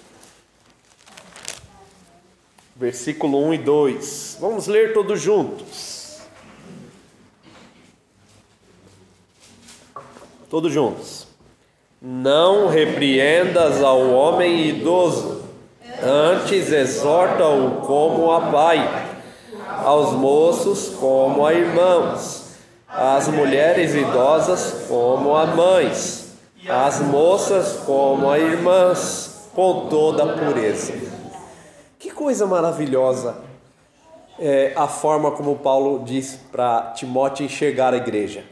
versículo 2.84 3.42
1 3.46 3.54
e 3.54 3.58
2. 3.60 4.38
Vamos 4.42 4.68
ler 4.68 4.92
todos 4.92 5.22
juntos. 5.22 6.18
Todos 10.50 10.74
juntos. 10.74 11.26
Não 12.02 12.68
repreendas 12.68 13.82
ao 13.82 14.10
homem 14.10 14.68
idoso, 14.68 15.44
antes 16.04 16.74
exorta-o 16.74 17.86
como 17.86 18.30
a 18.30 18.52
pai, 18.52 19.08
aos 19.78 20.12
moços 20.12 20.90
como 21.00 21.46
a 21.46 21.54
irmãos, 21.54 22.58
às 22.90 23.30
mulheres 23.30 23.96
idosas 23.96 24.86
como 24.90 25.34
a 25.38 25.46
mães, 25.46 26.36
às 26.68 27.00
moças 27.00 27.80
como 27.86 28.30
a 28.30 28.38
irmãs, 28.38 29.50
com 29.56 29.88
toda 29.88 30.24
a 30.24 30.38
pureza. 30.38 31.23
Que 32.04 32.12
coisa 32.12 32.46
maravilhosa 32.46 33.38
é 34.38 34.74
a 34.76 34.90
forma 34.90 35.32
como 35.32 35.56
Paulo 35.56 36.04
diz 36.04 36.38
para 36.52 36.92
Timóteo 36.94 37.46
enxergar 37.46 37.94
a 37.94 37.96
igreja. 37.96 38.44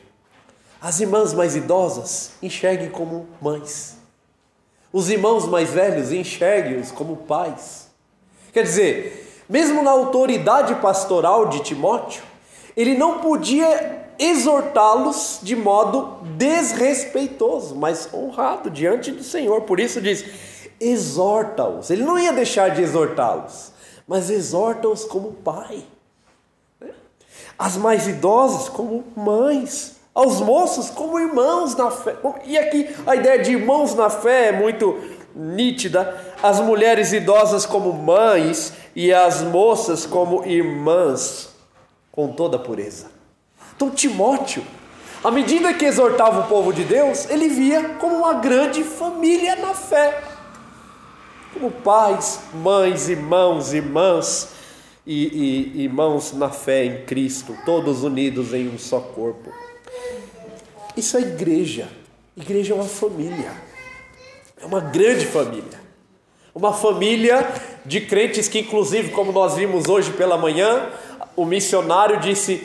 As 0.82 1.02
irmãs 1.02 1.34
mais 1.34 1.54
idosas 1.54 2.32
enxerguem 2.42 2.90
como 2.90 3.28
mães. 3.42 3.98
Os 4.94 5.10
irmãos 5.10 5.46
mais 5.48 5.70
velhos 5.70 6.14
enxerguem-os 6.14 6.94
como 6.94 7.18
pais. 7.18 7.90
Quer 8.54 8.64
dizer, 8.64 9.44
mesmo 9.50 9.84
na 9.84 9.92
autoridade 9.92 10.76
pastoral 10.76 11.50
de 11.50 11.60
Timóteo, 11.60 12.24
ele 12.78 12.98
não 12.98 13.20
podia 13.20 14.14
exortá-los 14.18 15.42
de 15.44 15.58
modo 15.58 16.20
desrespeitoso, 16.38 17.76
mas 17.76 18.14
honrado 18.14 18.70
diante 18.70 19.12
do 19.12 19.24
Senhor. 19.24 19.64
Por 19.64 19.78
isso 19.78 20.00
diz: 20.00 20.24
exorta-os. 20.82 21.92
Ele 21.92 22.04
não 22.04 22.18
ia 22.18 22.34
deixar 22.34 22.72
de 22.72 22.82
exortá-los, 22.82 23.72
mas 24.08 24.30
exorta-os 24.30 25.06
como 25.06 25.34
pai. 25.34 25.84
As 27.58 27.78
mais 27.78 28.08
idosas 28.08 28.68
como 28.68 29.04
mães 29.16 30.02
aos 30.14 30.42
moços 30.42 30.90
como 30.90 31.20
irmãos 31.20 31.76
na 31.76 31.90
fé. 31.90 32.16
E 32.46 32.58
aqui 32.58 32.94
a 33.06 33.16
ideia 33.16 33.42
de 33.42 33.52
irmãos 33.52 33.96
na 33.96 34.10
fé 34.10 34.48
é 34.48 34.52
muito 34.52 35.00
nítida. 35.36 36.34
As 36.42 36.60
mulheres 36.60 37.14
idosas 37.14 37.66
como 37.66 37.94
mães 37.94 38.74
e 38.96 39.14
as 39.14 39.42
moças 39.42 40.06
como 40.06 40.46
irmãs, 40.46 41.50
com 42.12 42.30
toda 42.30 42.58
a 42.58 42.60
pureza. 42.60 43.08
Então, 43.76 43.90
Timóteo, 43.90 44.64
à 45.24 45.32
medida 45.32 45.74
que 45.74 45.86
exortava 45.86 46.42
o 46.42 46.48
povo 46.48 46.74
de 46.74 46.84
Deus, 46.84 47.30
ele 47.30 47.48
via 47.48 47.96
como 48.00 48.18
uma 48.18 48.34
grande 48.34 48.84
família 48.84 49.56
na 49.56 49.74
fé. 49.74 50.31
Como 51.54 51.72
pais, 51.72 52.42
mães, 52.54 53.10
irmãos, 53.10 53.74
irmãs 53.74 54.50
e, 55.06 55.74
e 55.76 55.84
irmãos 55.84 56.34
na 56.34 56.50
fé 56.50 56.86
em 56.86 57.06
Cristo, 57.06 57.56
todos 57.66 58.04
unidos 58.04 58.54
em 58.54 58.70
um 58.70 58.78
só 58.78 59.00
corpo. 59.00 59.52
Isso 60.96 61.18
é 61.18 61.22
igreja. 61.22 61.90
Igreja 62.36 62.74
é 62.74 62.76
uma 62.76 62.86
família. 62.86 63.52
É 64.62 64.66
uma 64.66 64.80
grande 64.80 65.26
família. 65.26 65.82
Uma 66.54 66.74
família 66.74 67.48
de 67.86 68.02
crentes 68.02 68.48
que, 68.48 68.60
inclusive, 68.60 69.12
como 69.12 69.32
nós 69.32 69.56
vimos 69.56 69.88
hoje 69.88 70.12
pela 70.12 70.38
manhã, 70.38 70.90
o 71.36 71.46
missionário 71.46 72.20
disse: 72.20 72.62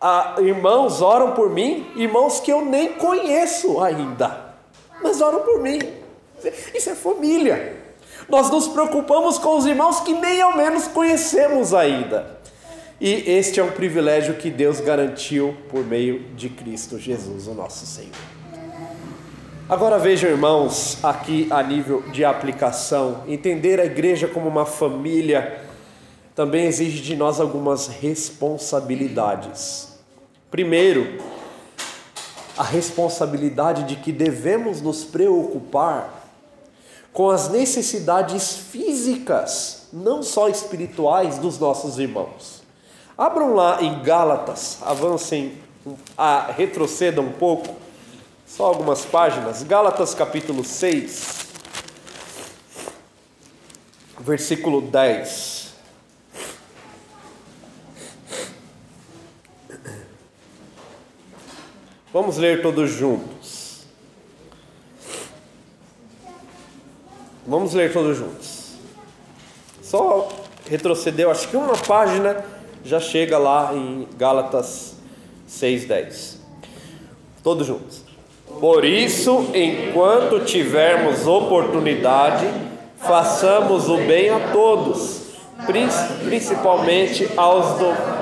ah, 0.00 0.36
Irmãos, 0.38 1.00
oram 1.00 1.32
por 1.32 1.50
mim, 1.50 1.86
irmãos 1.96 2.40
que 2.40 2.52
eu 2.52 2.64
nem 2.64 2.92
conheço 2.94 3.80
ainda, 3.80 4.54
mas 5.02 5.20
oram 5.20 5.40
por 5.40 5.60
mim. 5.60 5.78
Isso 6.74 6.90
é 6.90 6.94
família. 6.94 7.87
Nós 8.28 8.50
nos 8.50 8.68
preocupamos 8.68 9.38
com 9.38 9.56
os 9.56 9.64
irmãos 9.64 10.00
que 10.00 10.12
nem 10.12 10.42
ao 10.42 10.56
menos 10.56 10.86
conhecemos 10.86 11.72
ainda. 11.72 12.36
E 13.00 13.30
este 13.30 13.60
é 13.60 13.64
um 13.64 13.70
privilégio 13.70 14.34
que 14.34 14.50
Deus 14.50 14.80
garantiu 14.80 15.56
por 15.70 15.84
meio 15.84 16.24
de 16.34 16.48
Cristo 16.48 16.98
Jesus, 16.98 17.46
o 17.46 17.54
nosso 17.54 17.86
Senhor. 17.86 18.10
Agora 19.68 19.98
vejam, 19.98 20.28
irmãos, 20.28 20.98
aqui 21.02 21.46
a 21.50 21.62
nível 21.62 22.02
de 22.10 22.24
aplicação, 22.24 23.22
entender 23.28 23.80
a 23.80 23.84
igreja 23.84 24.26
como 24.26 24.48
uma 24.48 24.66
família 24.66 25.60
também 26.34 26.66
exige 26.66 27.02
de 27.02 27.16
nós 27.16 27.40
algumas 27.40 27.86
responsabilidades. 27.86 29.96
Primeiro, 30.50 31.18
a 32.56 32.62
responsabilidade 32.62 33.84
de 33.84 33.96
que 33.96 34.12
devemos 34.12 34.80
nos 34.80 35.04
preocupar 35.04 36.17
com 37.18 37.30
as 37.30 37.48
necessidades 37.48 38.56
físicas, 38.56 39.88
não 39.92 40.22
só 40.22 40.48
espirituais, 40.48 41.36
dos 41.36 41.58
nossos 41.58 41.98
irmãos. 41.98 42.62
Abram 43.16 43.54
lá 43.54 43.82
em 43.82 44.04
Gálatas, 44.04 44.78
avancem, 44.82 45.58
a, 46.16 46.52
retrocedam 46.52 47.24
um 47.24 47.32
pouco, 47.32 47.74
só 48.46 48.66
algumas 48.66 49.04
páginas. 49.04 49.64
Gálatas 49.64 50.14
capítulo 50.14 50.62
6, 50.62 51.48
versículo 54.20 54.80
10. 54.80 55.72
Vamos 62.12 62.36
ler 62.36 62.62
todos 62.62 62.92
juntos. 62.92 63.37
Vamos 67.48 67.72
ler 67.72 67.90
todos 67.94 68.14
juntos. 68.14 68.74
Só 69.82 70.28
retrocedeu, 70.68 71.30
acho 71.30 71.48
que 71.48 71.56
uma 71.56 71.78
página 71.78 72.44
já 72.84 73.00
chega 73.00 73.38
lá 73.38 73.70
em 73.72 74.06
Gálatas 74.18 74.96
6:10. 75.48 76.36
Todos 77.42 77.66
juntos. 77.66 78.02
Por 78.60 78.84
isso, 78.84 79.46
enquanto 79.54 80.44
tivermos 80.44 81.26
oportunidade, 81.26 82.46
façamos 82.98 83.88
o 83.88 83.96
bem 83.96 84.28
a 84.28 84.52
todos, 84.52 85.22
principalmente 85.64 87.30
aos 87.34 87.78
do 87.78 88.18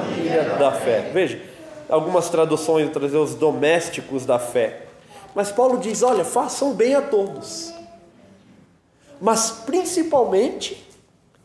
da 0.56 0.70
fé. 0.70 1.10
Veja, 1.12 1.40
algumas 1.88 2.28
traduções 2.28 2.90
trazer 2.90 3.16
os 3.16 3.34
domésticos 3.34 4.24
da 4.24 4.38
fé. 4.38 4.82
Mas 5.34 5.50
Paulo 5.50 5.78
diz: 5.78 6.04
olha, 6.04 6.24
façam 6.24 6.72
bem 6.72 6.94
a 6.94 7.02
todos, 7.02 7.72
mas 9.20 9.50
principalmente 9.64 10.86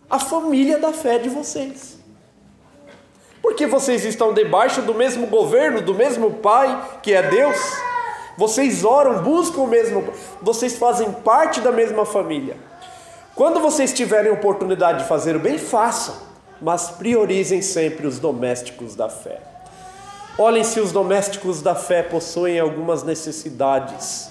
a 0.09 0.19
família 0.19 0.77
da 0.77 0.91
fé 0.91 1.17
de 1.17 1.29
vocês. 1.29 1.97
Porque 3.41 3.65
vocês 3.65 4.05
estão 4.05 4.33
debaixo 4.33 4.81
do 4.81 4.93
mesmo 4.93 5.27
governo, 5.27 5.81
do 5.81 5.93
mesmo 5.93 6.31
Pai, 6.35 6.99
que 7.01 7.13
é 7.13 7.23
Deus. 7.23 7.57
Vocês 8.37 8.85
oram, 8.85 9.23
buscam 9.23 9.61
o 9.61 9.67
mesmo, 9.67 10.03
vocês 10.41 10.77
fazem 10.77 11.11
parte 11.11 11.59
da 11.59 11.71
mesma 11.71 12.05
família. 12.05 12.55
Quando 13.35 13.59
vocês 13.59 13.93
tiverem 13.93 14.31
oportunidade 14.31 15.03
de 15.03 15.09
fazer 15.09 15.35
o 15.35 15.39
bem, 15.39 15.57
façam, 15.57 16.15
mas 16.61 16.89
priorizem 16.89 17.61
sempre 17.61 18.05
os 18.05 18.19
domésticos 18.19 18.95
da 18.95 19.09
fé. 19.09 19.39
Olhem 20.37 20.63
se 20.63 20.79
os 20.79 20.91
domésticos 20.91 21.61
da 21.61 21.75
fé 21.75 22.03
possuem 22.03 22.59
algumas 22.59 23.03
necessidades. 23.03 24.30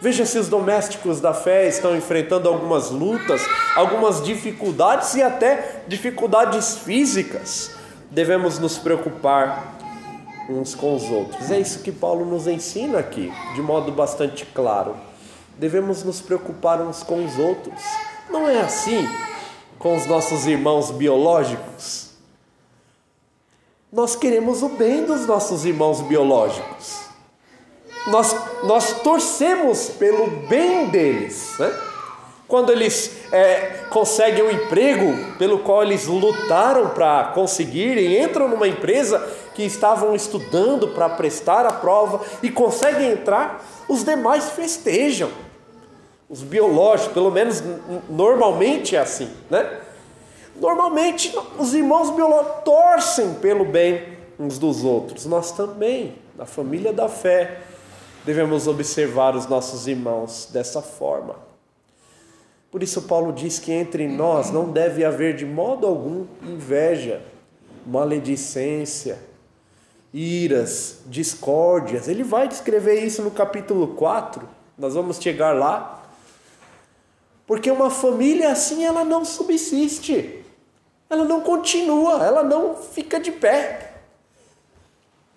Veja 0.00 0.24
se 0.24 0.38
os 0.38 0.48
domésticos 0.48 1.20
da 1.20 1.34
fé 1.34 1.66
estão 1.66 1.96
enfrentando 1.96 2.48
algumas 2.48 2.90
lutas, 2.90 3.42
algumas 3.74 4.22
dificuldades 4.22 5.14
e 5.14 5.22
até 5.22 5.82
dificuldades 5.88 6.78
físicas. 6.78 7.72
Devemos 8.10 8.60
nos 8.60 8.78
preocupar 8.78 9.76
uns 10.48 10.74
com 10.74 10.94
os 10.94 11.02
outros. 11.10 11.50
É 11.50 11.58
isso 11.58 11.80
que 11.80 11.90
Paulo 11.90 12.24
nos 12.24 12.46
ensina 12.46 12.98
aqui, 13.00 13.32
de 13.56 13.60
modo 13.60 13.90
bastante 13.90 14.46
claro. 14.46 14.96
Devemos 15.58 16.04
nos 16.04 16.20
preocupar 16.20 16.80
uns 16.80 17.02
com 17.02 17.24
os 17.24 17.36
outros. 17.36 17.82
Não 18.30 18.48
é 18.48 18.60
assim 18.60 19.04
com 19.80 19.96
os 19.96 20.06
nossos 20.06 20.46
irmãos 20.46 20.92
biológicos. 20.92 22.10
Nós 23.92 24.14
queremos 24.14 24.62
o 24.62 24.68
bem 24.68 25.04
dos 25.04 25.26
nossos 25.26 25.64
irmãos 25.64 26.00
biológicos. 26.02 27.07
Nós, 28.08 28.36
nós 28.64 29.00
torcemos 29.02 29.90
pelo 29.90 30.26
bem 30.48 30.88
deles. 30.88 31.56
Né? 31.58 31.72
Quando 32.48 32.72
eles 32.72 33.18
é, 33.30 33.84
conseguem 33.90 34.42
um 34.42 34.50
emprego 34.50 35.36
pelo 35.38 35.58
qual 35.58 35.82
eles 35.82 36.06
lutaram 36.06 36.88
para 36.90 37.32
conseguir 37.34 37.98
e 37.98 38.18
entram 38.18 38.48
numa 38.48 38.66
empresa 38.66 39.18
que 39.54 39.62
estavam 39.62 40.14
estudando 40.14 40.88
para 40.88 41.10
prestar 41.10 41.66
a 41.66 41.72
prova 41.72 42.24
e 42.42 42.50
conseguem 42.50 43.10
entrar, 43.10 43.62
os 43.86 44.02
demais 44.02 44.50
festejam. 44.50 45.30
Os 46.28 46.42
biológicos, 46.42 47.12
pelo 47.12 47.30
menos 47.30 47.62
normalmente 48.08 48.96
é 48.96 49.00
assim, 49.00 49.30
né? 49.50 49.80
Normalmente 50.56 51.36
os 51.58 51.74
irmãos 51.74 52.10
biológicos 52.10 52.64
torcem 52.64 53.34
pelo 53.34 53.64
bem 53.64 54.18
uns 54.38 54.58
dos 54.58 54.84
outros. 54.84 55.26
Nós 55.26 55.52
também, 55.52 56.16
na 56.36 56.46
família 56.46 56.92
da 56.92 57.08
fé, 57.08 57.60
devemos 58.28 58.66
observar 58.66 59.34
os 59.34 59.46
nossos 59.46 59.88
irmãos 59.88 60.50
dessa 60.52 60.82
forma. 60.82 61.36
Por 62.70 62.82
isso, 62.82 63.00
Paulo 63.00 63.32
diz 63.32 63.58
que 63.58 63.72
entre 63.72 64.06
nós 64.06 64.50
não 64.50 64.70
deve 64.70 65.02
haver 65.02 65.34
de 65.34 65.46
modo 65.46 65.86
algum 65.86 66.26
inveja, 66.42 67.22
maledicência, 67.86 69.18
iras, 70.12 70.98
discórdias. 71.06 72.06
Ele 72.06 72.22
vai 72.22 72.46
descrever 72.46 73.02
isso 73.02 73.22
no 73.22 73.30
capítulo 73.30 73.94
4, 73.94 74.46
nós 74.76 74.92
vamos 74.92 75.16
chegar 75.16 75.56
lá. 75.56 76.02
Porque 77.46 77.70
uma 77.70 77.88
família 77.88 78.52
assim, 78.52 78.84
ela 78.84 79.06
não 79.06 79.24
subsiste, 79.24 80.44
ela 81.08 81.24
não 81.24 81.40
continua, 81.40 82.22
ela 82.22 82.42
não 82.42 82.76
fica 82.76 83.18
de 83.18 83.32
pé. 83.32 83.87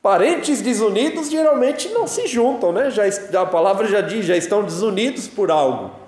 Parentes 0.02 0.62
desunidos 0.62 1.30
geralmente 1.30 1.90
não 1.90 2.08
se 2.08 2.28
juntam, 2.28 2.72
né? 2.72 2.90
Já, 2.90 3.04
a 3.42 3.46
palavra 3.46 3.88
já 3.88 4.02
diz, 4.02 4.26
já 4.26 4.36
estão 4.36 4.64
desunidos 4.64 5.28
por 5.28 5.52
algo 5.52 6.02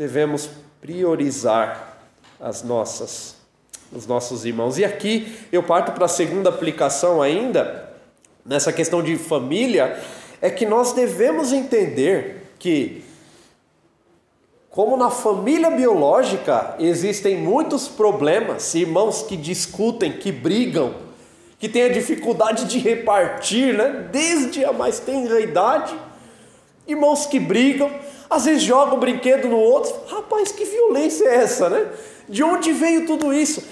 devemos 0.00 0.48
priorizar 0.80 1.98
as 2.40 2.62
nossas 2.62 3.38
os 3.92 4.06
nossos 4.06 4.46
irmãos. 4.46 4.78
E 4.78 4.84
aqui 4.84 5.36
eu 5.52 5.62
parto 5.64 5.92
para 5.92 6.06
a 6.06 6.08
segunda 6.08 6.48
aplicação 6.48 7.20
ainda, 7.20 7.92
nessa 8.46 8.72
questão 8.72 9.02
de 9.02 9.16
família, 9.16 10.00
é 10.40 10.48
que 10.48 10.64
nós 10.64 10.92
devemos 10.92 11.52
entender 11.52 12.54
que 12.58 13.04
como 14.70 14.96
na 14.96 15.10
família 15.10 15.70
biológica 15.70 16.76
existem 16.78 17.36
muitos 17.36 17.88
problemas, 17.88 18.74
irmãos 18.74 19.22
que 19.24 19.36
discutem, 19.36 20.12
que 20.12 20.32
brigam, 20.32 20.94
que 21.60 21.68
têm 21.68 21.82
a 21.82 21.88
dificuldade 21.92 22.64
de 22.64 22.78
repartir, 22.78 23.76
né? 23.76 24.08
desde 24.10 24.64
a 24.64 24.72
mais 24.72 24.98
tenra 24.98 25.38
idade, 25.38 25.94
irmãos 26.88 27.26
que 27.26 27.38
brigam, 27.38 27.90
às 28.30 28.46
vezes 28.46 28.62
joga 28.62 28.94
um 28.94 28.98
brinquedo 28.98 29.46
no 29.46 29.58
outro. 29.58 29.94
Rapaz, 30.08 30.50
que 30.50 30.64
violência 30.64 31.26
é 31.26 31.34
essa, 31.34 31.68
né? 31.68 31.86
De 32.26 32.42
onde 32.42 32.72
veio 32.72 33.06
tudo 33.06 33.34
isso? 33.34 33.62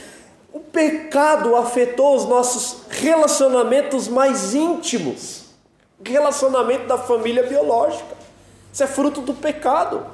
O 0.52 0.60
pecado 0.60 1.56
afetou 1.56 2.14
os 2.14 2.26
nossos 2.26 2.82
relacionamentos 2.90 4.06
mais 4.06 4.54
íntimos. 4.54 5.46
Relacionamento 6.04 6.86
da 6.86 6.98
família 6.98 7.44
biológica. 7.44 8.16
Isso 8.70 8.82
é 8.82 8.86
fruto 8.86 9.22
do 9.22 9.32
pecado. 9.32 10.04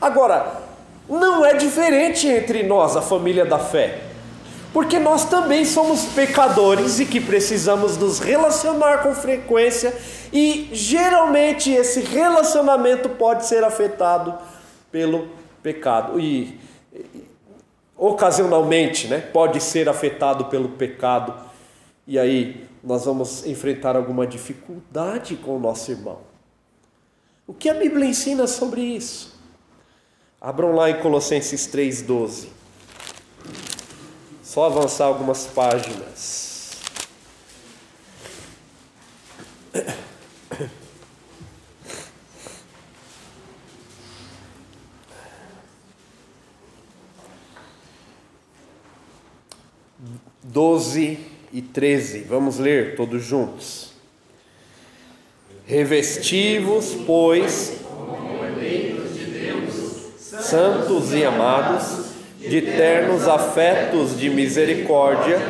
Agora, 0.00 0.62
não 1.08 1.44
é 1.44 1.54
diferente 1.54 2.28
entre 2.28 2.62
nós, 2.62 2.96
a 2.96 3.02
família 3.02 3.44
da 3.44 3.58
fé. 3.58 4.11
Porque 4.72 4.98
nós 4.98 5.26
também 5.26 5.64
somos 5.66 6.06
pecadores 6.06 6.98
e 6.98 7.04
que 7.04 7.20
precisamos 7.20 7.98
nos 7.98 8.18
relacionar 8.18 9.02
com 9.02 9.14
frequência 9.14 9.94
e 10.32 10.70
geralmente 10.72 11.70
esse 11.70 12.00
relacionamento 12.00 13.10
pode 13.10 13.44
ser 13.44 13.62
afetado 13.64 14.38
pelo 14.90 15.28
pecado. 15.62 16.18
E, 16.18 16.58
ocasionalmente, 17.96 19.08
né, 19.08 19.18
pode 19.18 19.60
ser 19.60 19.90
afetado 19.90 20.46
pelo 20.46 20.70
pecado. 20.70 21.34
E 22.06 22.18
aí 22.18 22.66
nós 22.82 23.04
vamos 23.04 23.46
enfrentar 23.46 23.94
alguma 23.94 24.26
dificuldade 24.26 25.36
com 25.36 25.56
o 25.56 25.60
nosso 25.60 25.90
irmão. 25.90 26.18
O 27.46 27.52
que 27.52 27.68
a 27.68 27.74
Bíblia 27.74 28.06
ensina 28.06 28.46
sobre 28.46 28.80
isso? 28.80 29.38
Abram 30.40 30.74
lá 30.74 30.90
em 30.90 30.98
Colossenses 31.00 31.66
3:12. 31.66 32.61
Só 34.52 34.66
avançar 34.66 35.06
algumas 35.06 35.46
páginas. 35.46 36.72
Doze 50.42 51.18
e 51.50 51.62
treze, 51.62 52.20
vamos 52.24 52.58
ler 52.58 52.94
todos 52.94 53.24
juntos. 53.24 53.92
Revestivos, 55.64 56.94
pois, 57.06 57.80
santos 60.42 61.14
e 61.14 61.24
amados, 61.24 62.11
de 62.48 62.60
ternos 62.62 63.28
afetos 63.28 64.18
de 64.18 64.28
misericórdia, 64.28 65.40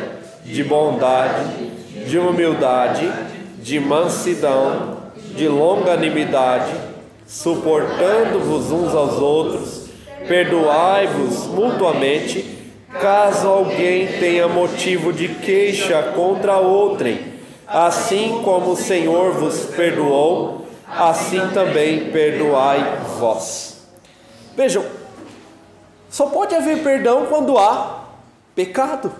de 0.45 0.63
bondade, 0.63 1.45
de 2.07 2.17
humildade, 2.19 3.11
de 3.61 3.79
mansidão, 3.79 4.97
de 5.35 5.47
longanimidade, 5.47 6.73
suportando-vos 7.25 8.71
uns 8.71 8.93
aos 8.93 9.13
outros, 9.13 9.85
perdoai-vos 10.27 11.47
mutuamente, 11.47 12.45
caso 13.01 13.47
alguém 13.47 14.07
tenha 14.19 14.47
motivo 14.47 15.11
de 15.11 15.27
queixa 15.27 16.11
contra 16.15 16.57
outrem. 16.57 17.33
Assim 17.67 18.41
como 18.43 18.71
o 18.71 18.77
Senhor 18.77 19.31
vos 19.31 19.65
perdoou, 19.75 20.67
assim 20.87 21.41
também 21.53 22.11
perdoai 22.11 22.99
vós. 23.17 23.87
Vejam, 24.55 24.83
só 26.13 26.27
pode 26.27 26.53
haver 26.53 26.83
perdão 26.83 27.25
quando 27.25 27.57
há 27.57 28.03
pecado. 28.53 29.11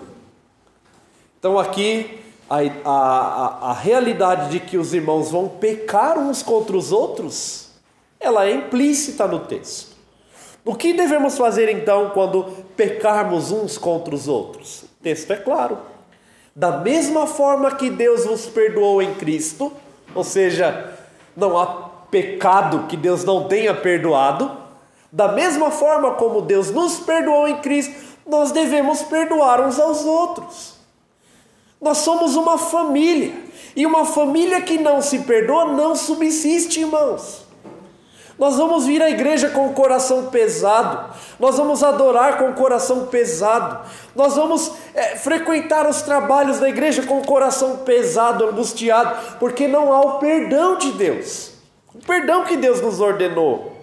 Então 1.40 1.58
aqui 1.58 2.20
a, 2.48 2.60
a, 2.86 3.72
a 3.72 3.74
realidade 3.74 4.52
de 4.52 4.60
que 4.60 4.78
os 4.78 4.94
irmãos 4.94 5.32
vão 5.32 5.50
pecar 5.50 6.20
uns 6.20 6.44
contra 6.44 6.78
os 6.78 6.92
outros, 6.92 7.72
ela 8.20 8.46
é 8.46 8.52
implícita 8.52 9.28
no 9.28 9.40
texto. 9.40 9.98
O 10.64 10.76
que 10.76 10.94
devemos 10.94 11.36
fazer 11.36 11.68
então 11.68 12.12
quando 12.12 12.44
pecarmos 12.78 13.52
uns 13.52 13.76
contra 13.76 14.14
os 14.14 14.28
outros? 14.28 14.84
O 14.84 14.88
texto 15.02 15.34
é 15.34 15.38
claro. 15.38 15.80
Da 16.56 16.78
mesma 16.78 17.26
forma 17.26 17.72
que 17.72 17.90
Deus 17.90 18.24
vos 18.24 18.46
perdoou 18.46 19.02
em 19.02 19.16
Cristo, 19.16 19.74
ou 20.14 20.24
seja, 20.24 20.94
não 21.36 21.58
há 21.58 21.66
pecado 22.12 22.86
que 22.88 22.96
Deus 22.96 23.24
não 23.24 23.48
tenha 23.48 23.74
perdoado, 23.74 24.63
da 25.14 25.28
mesma 25.28 25.70
forma 25.70 26.16
como 26.16 26.42
Deus 26.42 26.72
nos 26.72 27.00
perdoou 27.00 27.48
em 27.48 27.58
Cristo, 27.58 27.94
nós 28.26 28.52
devemos 28.52 29.04
perdoar 29.04 29.62
uns 29.62 29.80
aos 29.80 30.04
outros. 30.04 30.74
Nós 31.80 32.00
somos 32.00 32.36
uma 32.36 32.58
família. 32.58 33.32
E 33.76 33.86
uma 33.86 34.06
família 34.06 34.60
que 34.62 34.80
não 34.80 35.02
se 35.02 35.20
perdoa 35.20 35.66
não 35.66 35.96
subsiste, 35.96 36.80
irmãos. 36.80 37.44
Nós 38.40 38.58
vamos 38.58 38.88
vir 38.88 39.04
à 39.04 39.10
igreja 39.12 39.50
com 39.50 39.68
o 39.68 39.74
coração 39.74 40.26
pesado, 40.32 41.14
nós 41.40 41.56
vamos 41.58 41.84
adorar 41.84 42.40
com 42.40 42.50
o 42.50 42.54
coração 42.56 43.06
pesado, 43.06 43.88
nós 44.16 44.36
vamos 44.36 44.72
é, 44.96 45.16
frequentar 45.16 45.88
os 45.88 46.02
trabalhos 46.02 46.60
da 46.60 46.68
igreja 46.68 47.04
com 47.04 47.20
o 47.20 47.26
coração 47.26 47.78
pesado, 47.78 48.46
angustiado, 48.46 49.38
porque 49.40 49.68
não 49.68 49.94
há 49.94 50.02
o 50.02 50.18
perdão 50.18 50.76
de 50.80 50.92
Deus, 50.94 51.52
o 51.94 52.00
perdão 52.00 52.44
que 52.44 52.58
Deus 52.58 52.82
nos 52.82 53.00
ordenou. 53.00 53.83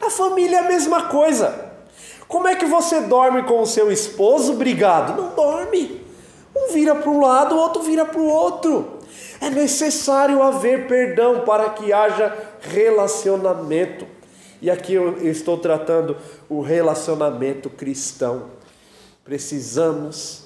A 0.00 0.10
família 0.10 0.56
é 0.56 0.60
a 0.60 0.68
mesma 0.68 1.04
coisa. 1.04 1.70
Como 2.26 2.46
é 2.48 2.54
que 2.54 2.64
você 2.64 3.00
dorme 3.00 3.42
com 3.42 3.60
o 3.60 3.66
seu 3.66 3.90
esposo 3.90 4.54
brigado? 4.54 5.20
Não 5.20 5.34
dorme. 5.34 6.00
Um 6.56 6.72
vira 6.72 6.94
para 6.94 7.10
um 7.10 7.20
lado, 7.20 7.54
o 7.54 7.58
outro 7.58 7.82
vira 7.82 8.04
para 8.04 8.20
o 8.20 8.26
outro. 8.26 8.98
É 9.40 9.50
necessário 9.50 10.42
haver 10.42 10.86
perdão 10.86 11.40
para 11.40 11.70
que 11.70 11.92
haja 11.92 12.36
relacionamento. 12.60 14.06
E 14.62 14.70
aqui 14.70 14.94
eu 14.94 15.26
estou 15.26 15.58
tratando 15.58 16.16
o 16.48 16.60
relacionamento 16.60 17.70
cristão. 17.70 18.50
Precisamos 19.24 20.44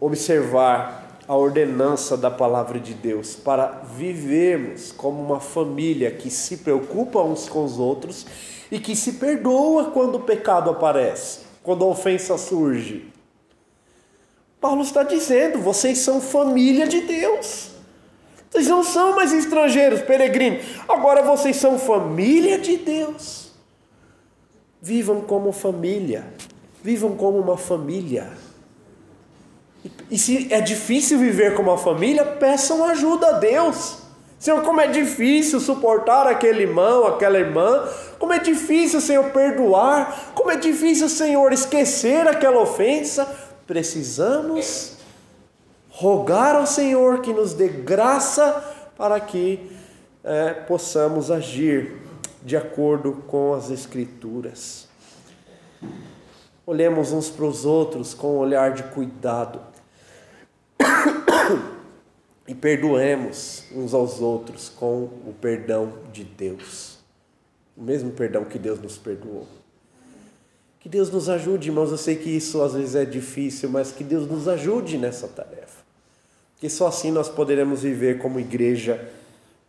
observar 0.00 1.03
a 1.26 1.34
ordenança 1.34 2.16
da 2.16 2.30
palavra 2.30 2.78
de 2.78 2.92
Deus 2.92 3.34
para 3.34 3.82
vivermos 3.96 4.92
como 4.92 5.22
uma 5.22 5.40
família 5.40 6.10
que 6.10 6.30
se 6.30 6.58
preocupa 6.58 7.20
uns 7.22 7.48
com 7.48 7.64
os 7.64 7.78
outros 7.78 8.26
e 8.70 8.78
que 8.78 8.94
se 8.94 9.14
perdoa 9.14 9.90
quando 9.90 10.16
o 10.16 10.20
pecado 10.20 10.70
aparece, 10.70 11.40
quando 11.62 11.84
a 11.84 11.88
ofensa 11.88 12.36
surge. 12.36 13.10
Paulo 14.60 14.82
está 14.82 15.02
dizendo: 15.02 15.58
vocês 15.58 15.98
são 15.98 16.20
família 16.20 16.86
de 16.86 17.00
Deus. 17.02 17.70
Vocês 18.50 18.68
não 18.68 18.84
são 18.84 19.16
mais 19.16 19.32
estrangeiros, 19.32 20.02
peregrinos. 20.02 20.64
Agora 20.88 21.22
vocês 21.22 21.56
são 21.56 21.78
família 21.78 22.58
de 22.58 22.76
Deus. 22.76 23.50
Vivam 24.80 25.22
como 25.22 25.50
família. 25.50 26.24
Vivam 26.82 27.16
como 27.16 27.38
uma 27.38 27.56
família. 27.56 28.30
E 30.10 30.18
se 30.18 30.52
é 30.52 30.60
difícil 30.60 31.18
viver 31.18 31.54
como 31.54 31.70
uma 31.70 31.78
família, 31.78 32.24
peçam 32.24 32.84
ajuda 32.84 33.28
a 33.28 33.32
Deus. 33.38 33.98
Senhor, 34.38 34.62
como 34.62 34.80
é 34.80 34.86
difícil 34.86 35.58
suportar 35.58 36.26
aquele 36.26 36.64
irmão, 36.64 37.06
aquela 37.06 37.38
irmã. 37.38 37.88
Como 38.18 38.32
é 38.32 38.38
difícil, 38.38 39.00
Senhor, 39.00 39.24
perdoar. 39.30 40.32
Como 40.34 40.50
é 40.50 40.56
difícil, 40.56 41.08
Senhor, 41.08 41.52
esquecer 41.52 42.28
aquela 42.28 42.60
ofensa 42.60 43.26
precisamos 43.66 44.98
rogar 45.88 46.56
ao 46.56 46.66
Senhor 46.66 47.22
que 47.22 47.32
nos 47.32 47.54
dê 47.54 47.68
graça 47.68 48.62
para 48.96 49.18
que 49.20 49.70
é, 50.22 50.52
possamos 50.52 51.30
agir 51.30 52.02
de 52.42 52.56
acordo 52.56 53.24
com 53.26 53.54
as 53.54 53.70
Escrituras. 53.70 54.86
Olhemos 56.66 57.12
uns 57.12 57.30
para 57.30 57.44
os 57.44 57.64
outros 57.64 58.12
com 58.12 58.36
um 58.36 58.38
olhar 58.38 58.72
de 58.72 58.82
cuidado 58.84 59.73
e 62.46 62.54
perdoemos 62.54 63.64
uns 63.74 63.94
aos 63.94 64.20
outros 64.20 64.68
com 64.68 65.04
o 65.26 65.34
perdão 65.40 65.92
de 66.12 66.24
Deus, 66.24 66.98
o 67.76 67.82
mesmo 67.82 68.10
perdão 68.10 68.44
que 68.44 68.58
Deus 68.58 68.80
nos 68.80 68.96
perdoou. 68.96 69.46
Que 70.78 70.88
Deus 70.88 71.10
nos 71.10 71.30
ajude, 71.30 71.70
irmãos. 71.70 71.90
Eu 71.90 71.96
sei 71.96 72.14
que 72.14 72.28
isso 72.28 72.60
às 72.60 72.74
vezes 72.74 72.94
é 72.94 73.06
difícil, 73.06 73.70
mas 73.70 73.90
que 73.90 74.04
Deus 74.04 74.28
nos 74.28 74.46
ajude 74.46 74.98
nessa 74.98 75.26
tarefa. 75.26 75.82
Que 76.58 76.68
só 76.68 76.88
assim 76.88 77.10
nós 77.10 77.28
poderemos 77.28 77.82
viver 77.82 78.18
como 78.18 78.38
igreja 78.38 79.10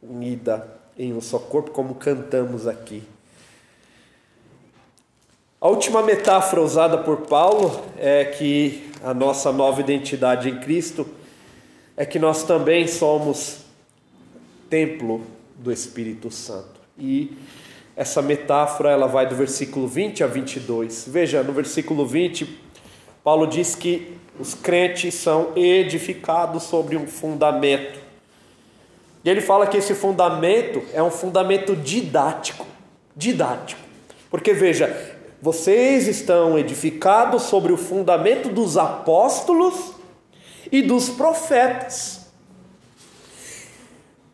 unida 0.04 0.68
em 0.98 1.14
um 1.14 1.22
só 1.22 1.40
corpo, 1.40 1.72
como 1.72 1.96
cantamos 1.96 2.68
aqui. 2.68 3.02
A 5.60 5.70
última 5.70 6.04
metáfora 6.04 6.62
usada 6.62 6.98
por 6.98 7.22
Paulo 7.22 7.82
é 7.98 8.26
que 8.26 8.92
a 9.02 9.14
nossa 9.14 9.54
nova 9.54 9.80
identidade 9.80 10.50
em 10.50 10.60
Cristo 10.60 11.08
é 11.98 12.06
que 12.06 12.20
nós 12.20 12.44
também 12.44 12.88
somos 12.88 13.60
templo 14.70 15.22
do 15.58 15.72
Espírito 15.72 16.30
Santo. 16.30 16.82
E 16.98 17.38
essa 17.96 18.22
metáfora 18.22 18.92
ela 18.92 19.08
vai 19.08 19.28
do 19.28 19.36
versículo 19.36 19.88
20 19.88 20.24
a 20.24 20.28
22. 20.28 21.06
Veja, 21.08 21.42
no 21.42 21.54
versículo 21.54 22.06
20, 22.06 22.60
Paulo 23.24 23.48
diz 23.48 23.76
que 23.76 24.18
os 24.40 24.54
crentes 24.54 25.16
são 25.16 25.54
edificados 25.56 26.64
sobre 26.64 26.98
um 26.98 27.08
fundamento. 27.08 28.00
E 29.24 29.30
ele 29.30 29.42
fala 29.42 29.66
que 29.66 29.78
esse 29.78 29.96
fundamento 29.96 30.84
é 30.94 31.02
um 31.02 31.10
fundamento 31.10 31.76
didático. 31.76 32.68
Didático. 33.16 33.82
Porque 34.30 34.54
veja, 34.54 35.16
vocês 35.42 36.08
estão 36.08 36.60
edificados 36.60 37.44
sobre 37.44 37.72
o 37.72 37.78
fundamento 37.78 38.50
dos 38.50 38.78
apóstolos 38.78 39.95
e 40.72 40.82
dos 40.82 41.10
profetas. 41.10 42.26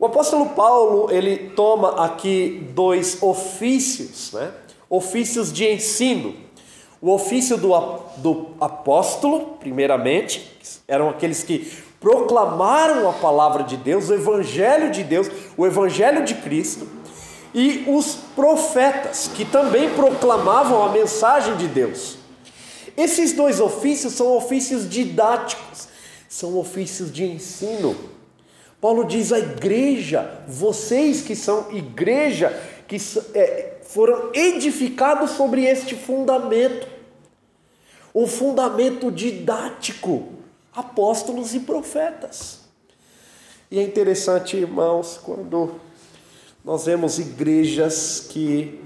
O 0.02 0.06
apóstolo 0.08 0.48
Paulo, 0.50 1.12
ele 1.12 1.50
toma 1.56 2.04
aqui 2.04 2.68
dois 2.74 3.22
ofícios, 3.22 4.32
né? 4.34 4.52
ofícios 4.90 5.54
de 5.54 5.72
ensino. 5.72 6.36
O 7.00 7.12
ofício 7.12 7.56
do, 7.56 7.70
do 8.18 8.48
apóstolo, 8.60 9.58
primeiramente, 9.60 10.58
eram 10.88 11.10
aqueles 11.10 11.44
que 11.44 11.72
proclamaram 12.00 13.08
a 13.08 13.14
palavra 13.14 13.64
de 13.64 13.78
Deus, 13.78 14.10
o 14.10 14.14
evangelho 14.16 14.92
de 14.92 15.04
Deus, 15.04 15.30
o 15.56 15.68
evangelho 15.68 16.26
de 16.26 16.34
Cristo, 16.34 16.88
e 17.54 17.84
os 17.88 18.16
profetas, 18.36 19.30
que 19.34 19.46
também 19.46 19.92
proclamavam 19.92 20.84
a 20.84 20.90
mensagem 20.90 21.56
de 21.58 21.68
Deus. 21.68 22.18
Esses 22.98 23.34
dois 23.34 23.60
ofícios 23.60 24.14
são 24.14 24.36
ofícios 24.36 24.90
didáticos, 24.90 25.91
são 26.32 26.58
ofícios 26.58 27.12
de 27.12 27.26
ensino. 27.26 27.94
Paulo 28.80 29.04
diz 29.04 29.34
à 29.34 29.38
igreja, 29.38 30.42
vocês 30.48 31.22
que 31.22 31.36
são 31.36 31.70
igreja, 31.74 32.58
que 32.88 32.96
é, 33.36 33.80
foram 33.84 34.32
edificados 34.34 35.32
sobre 35.32 35.66
este 35.66 35.94
fundamento, 35.94 36.88
um 38.16 38.26
fundamento 38.26 39.12
didático, 39.12 40.30
apóstolos 40.74 41.54
e 41.54 41.60
profetas. 41.60 42.62
E 43.70 43.78
é 43.78 43.84
interessante, 43.84 44.56
irmãos, 44.56 45.20
quando 45.22 45.76
nós 46.64 46.86
vemos 46.86 47.20
igrejas 47.20 48.26
que 48.30 48.80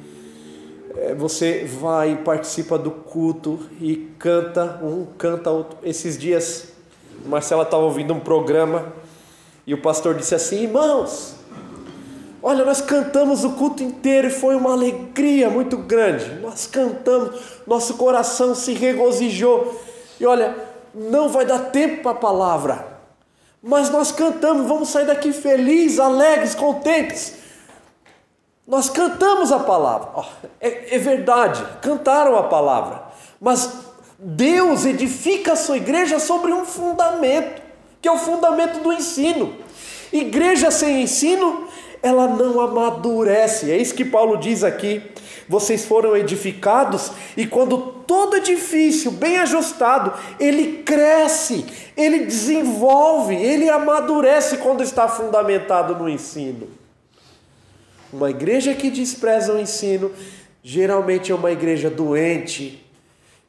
é, 0.95 1.13
você 1.13 1.63
vai 1.63 2.13
e 2.13 2.17
participa 2.17 2.75
do 2.75 2.89
culto 2.89 3.60
e 3.79 4.12
canta, 4.17 4.79
um 4.84 5.05
canta 5.15 5.51
outro. 5.51 5.77
Esses 5.84 6.17
dias, 6.17 6.74
Marcela 7.25 7.63
estava 7.63 7.83
ouvindo 7.83 8.13
um 8.13 8.19
programa 8.19 8.93
e 9.65 9.73
o 9.73 9.81
pastor 9.81 10.15
disse 10.15 10.35
assim: 10.35 10.63
Irmãos, 10.63 11.35
olha, 12.41 12.63
nós 12.63 12.81
cantamos 12.81 13.43
o 13.43 13.51
culto 13.53 13.83
inteiro 13.83 14.27
e 14.27 14.31
foi 14.31 14.55
uma 14.55 14.73
alegria 14.73 15.49
muito 15.49 15.77
grande. 15.77 16.35
Nós 16.35 16.67
cantamos, 16.67 17.39
nosso 17.65 17.95
coração 17.95 18.53
se 18.53 18.73
regozijou. 18.73 19.81
E 20.19 20.25
olha, 20.25 20.55
não 20.93 21.27
vai 21.29 21.45
dar 21.45 21.59
tempo 21.71 22.03
para 22.03 22.11
a 22.11 22.15
palavra, 22.15 22.88
mas 23.61 23.89
nós 23.89 24.11
cantamos, 24.11 24.67
vamos 24.67 24.89
sair 24.89 25.05
daqui 25.05 25.33
felizes, 25.33 25.99
alegres, 25.99 26.53
contentes. 26.53 27.35
Nós 28.67 28.89
cantamos 28.89 29.51
a 29.51 29.59
palavra, 29.59 30.25
é, 30.59 30.95
é 30.95 30.97
verdade, 30.97 31.63
cantaram 31.81 32.35
a 32.35 32.43
palavra, 32.43 33.03
mas 33.39 33.85
Deus 34.17 34.86
edifica 34.86 35.54
a 35.54 35.56
sua 35.56 35.78
igreja 35.78 36.19
sobre 36.19 36.51
um 36.54 36.65
fundamento 36.65 37.65
que 38.06 38.08
é 38.08 38.12
o 38.12 38.19
fundamento 38.19 38.84
do 38.84 38.93
ensino. 38.93 39.56
Igreja 40.13 40.69
sem 40.69 41.01
ensino, 41.01 41.67
ela 42.04 42.28
não 42.28 42.62
amadurece. 42.62 43.71
É 43.71 43.78
isso 43.78 43.95
que 43.95 44.06
Paulo 44.06 44.38
diz 44.38 44.63
aqui. 44.63 45.01
Vocês 45.49 45.86
foram 45.86 46.15
edificados 46.15 47.12
e 47.36 47.47
quando 47.47 47.80
todo 48.06 48.38
edifício 48.38 49.10
bem 49.10 49.39
ajustado, 49.39 50.13
ele 50.39 50.84
cresce, 50.84 51.65
ele 51.97 52.25
desenvolve, 52.25 53.34
ele 53.34 53.67
amadurece 53.69 54.58
quando 54.58 54.84
está 54.84 55.08
fundamentado 55.08 55.95
no 55.95 56.08
ensino. 56.08 56.67
Uma 58.13 58.30
igreja 58.30 58.75
que 58.75 58.91
despreza 58.91 59.51
o 59.51 59.60
ensino, 59.60 60.12
geralmente 60.63 61.32
é 61.32 61.36
uma 61.36 61.51
igreja 61.51 61.89
doente, 61.89 62.85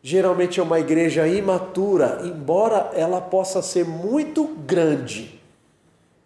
geralmente 0.02 0.60
é 0.60 0.62
uma 0.62 0.78
igreja 0.78 1.26
imatura, 1.26 2.20
embora 2.24 2.90
ela 2.94 3.20
possa 3.20 3.62
ser 3.62 3.84
muito 3.84 4.44
grande. 4.66 5.40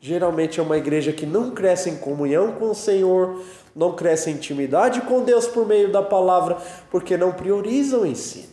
Geralmente 0.01 0.59
é 0.59 0.63
uma 0.63 0.79
igreja 0.79 1.13
que 1.13 1.27
não 1.27 1.51
cresce 1.51 1.91
em 1.91 1.97
comunhão 1.97 2.53
com 2.53 2.71
o 2.71 2.75
Senhor, 2.75 3.43
não 3.75 3.95
cresce 3.95 4.31
em 4.31 4.35
intimidade 4.35 5.03
com 5.03 5.23
Deus 5.23 5.47
por 5.47 5.67
meio 5.67 5.93
da 5.93 6.03
palavra, 6.03 6.57
porque 6.91 7.17
não 7.17 7.33
prioriza 7.33 7.99
o 7.99 8.07
ensino. 8.07 8.49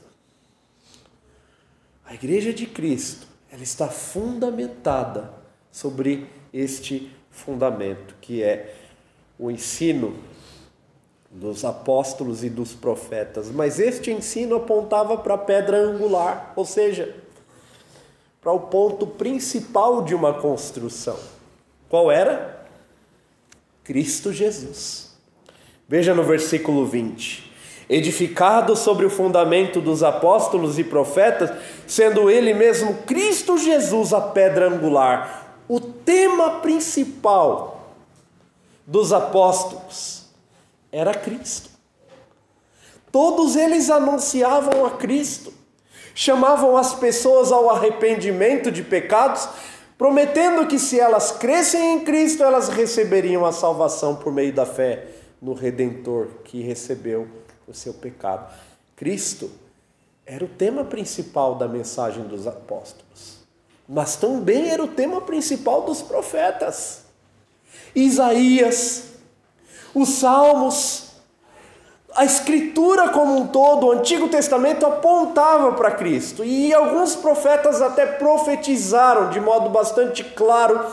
A 2.05 2.13
igreja 2.13 2.53
de 2.53 2.65
Cristo, 2.65 3.27
ela 3.51 3.63
está 3.63 3.87
fundamentada 3.87 5.33
sobre 5.71 6.27
este 6.53 7.11
fundamento, 7.29 8.15
que 8.21 8.41
é 8.41 8.75
o 9.37 9.51
ensino 9.51 10.15
dos 11.37 11.63
apóstolos 11.63 12.43
e 12.43 12.49
dos 12.49 12.73
profetas. 12.73 13.51
Mas 13.51 13.79
este 13.79 14.11
ensino 14.11 14.55
apontava 14.55 15.17
para 15.17 15.35
a 15.35 15.37
pedra 15.37 15.77
angular, 15.77 16.51
ou 16.55 16.65
seja, 16.65 17.15
para 18.41 18.51
o 18.51 18.61
ponto 18.61 19.05
principal 19.05 20.01
de 20.01 20.15
uma 20.15 20.33
construção. 20.33 21.17
Qual 21.89 22.11
era? 22.11 22.65
Cristo 23.83 24.33
Jesus. 24.33 25.15
Veja 25.87 26.15
no 26.15 26.23
versículo 26.23 26.85
20: 26.85 27.51
Edificado 27.87 28.75
sobre 28.75 29.05
o 29.05 29.09
fundamento 29.09 29.79
dos 29.79 30.01
apóstolos 30.01 30.79
e 30.79 30.83
profetas, 30.83 31.51
sendo 31.85 32.31
ele 32.31 32.53
mesmo 32.53 32.95
Cristo 33.05 33.59
Jesus 33.59 34.11
a 34.11 34.21
pedra 34.21 34.69
angular, 34.69 35.55
o 35.67 35.79
tema 35.79 36.61
principal 36.61 37.93
dos 38.87 39.13
apóstolos 39.13 40.16
era 40.91 41.13
Cristo. 41.13 41.69
Todos 43.11 43.55
eles 43.55 43.89
anunciavam 43.89 44.85
a 44.85 44.91
Cristo, 44.91 45.53
chamavam 46.13 46.75
as 46.77 46.93
pessoas 46.93 47.51
ao 47.51 47.69
arrependimento 47.69 48.71
de 48.71 48.83
pecados 48.83 49.49
prometendo 49.97 50.67
que 50.67 50.77
se 50.77 50.99
elas 50.99 51.31
crescem 51.31 51.95
em 51.95 51.99
Cristo, 52.03 52.43
elas 52.43 52.69
receberiam 52.69 53.45
a 53.45 53.51
salvação 53.51 54.15
por 54.15 54.31
meio 54.31 54.53
da 54.53 54.65
fé 54.65 55.07
no 55.41 55.53
Redentor 55.53 56.27
que 56.43 56.61
recebeu 56.61 57.27
o 57.67 57.73
seu 57.73 57.93
pecado. 57.93 58.53
Cristo 58.95 59.49
era 60.25 60.45
o 60.45 60.47
tema 60.47 60.83
principal 60.83 61.55
da 61.55 61.67
mensagem 61.67 62.23
dos 62.23 62.45
apóstolos, 62.45 63.39
mas 63.87 64.15
também 64.15 64.69
era 64.69 64.83
o 64.83 64.87
tema 64.87 65.21
principal 65.21 65.81
dos 65.83 66.01
profetas. 66.01 67.05
Isaías, 67.95 69.13
os 70.01 70.09
Salmos, 70.09 71.07
a 72.15 72.25
Escritura 72.25 73.09
como 73.09 73.37
um 73.37 73.47
todo, 73.47 73.87
o 73.87 73.91
Antigo 73.91 74.27
Testamento 74.27 74.85
apontava 74.85 75.73
para 75.73 75.91
Cristo. 75.91 76.43
E 76.43 76.73
alguns 76.73 77.15
profetas 77.15 77.81
até 77.81 78.05
profetizaram 78.05 79.29
de 79.29 79.39
modo 79.39 79.69
bastante 79.69 80.23
claro 80.23 80.83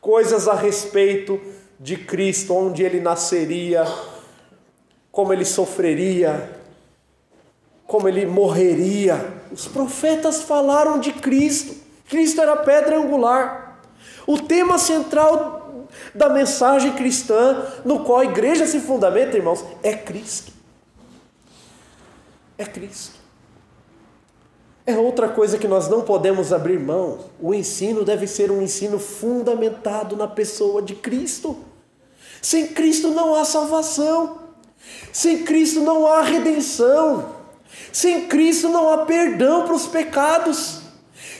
coisas 0.00 0.46
a 0.48 0.54
respeito 0.54 1.40
de 1.78 1.96
Cristo, 1.96 2.54
onde 2.54 2.82
ele 2.82 3.00
nasceria, 3.00 3.84
como 5.10 5.32
ele 5.32 5.44
sofreria, 5.44 6.58
como 7.86 8.08
ele 8.08 8.24
morreria. 8.24 9.42
Os 9.50 9.66
profetas 9.66 10.42
falaram 10.42 10.98
de 10.98 11.12
Cristo. 11.12 11.74
Cristo 12.08 12.40
era 12.40 12.52
a 12.52 12.56
pedra 12.56 12.98
angular. 12.98 13.80
O 14.26 14.38
tema 14.38 14.78
central 14.78 15.61
da 16.14 16.28
mensagem 16.28 16.92
cristã, 16.92 17.66
no 17.84 18.04
qual 18.04 18.20
a 18.20 18.24
igreja 18.24 18.66
se 18.66 18.80
fundamenta, 18.80 19.36
irmãos, 19.36 19.64
é 19.82 19.94
Cristo. 19.94 20.52
É 22.58 22.64
Cristo. 22.64 23.22
É 24.84 24.98
outra 24.98 25.28
coisa 25.28 25.58
que 25.58 25.68
nós 25.68 25.88
não 25.88 26.02
podemos 26.02 26.52
abrir 26.52 26.78
mão. 26.78 27.20
O 27.40 27.54
ensino 27.54 28.04
deve 28.04 28.26
ser 28.26 28.50
um 28.50 28.60
ensino 28.60 28.98
fundamentado 28.98 30.16
na 30.16 30.26
pessoa 30.26 30.82
de 30.82 30.94
Cristo. 30.94 31.56
Sem 32.40 32.68
Cristo 32.68 33.08
não 33.08 33.34
há 33.34 33.44
salvação. 33.44 34.40
Sem 35.12 35.44
Cristo 35.44 35.80
não 35.80 36.06
há 36.06 36.22
redenção. 36.22 37.36
Sem 37.92 38.26
Cristo 38.26 38.68
não 38.68 38.92
há 38.92 38.98
perdão 38.98 39.64
para 39.64 39.74
os 39.74 39.86
pecados. 39.86 40.80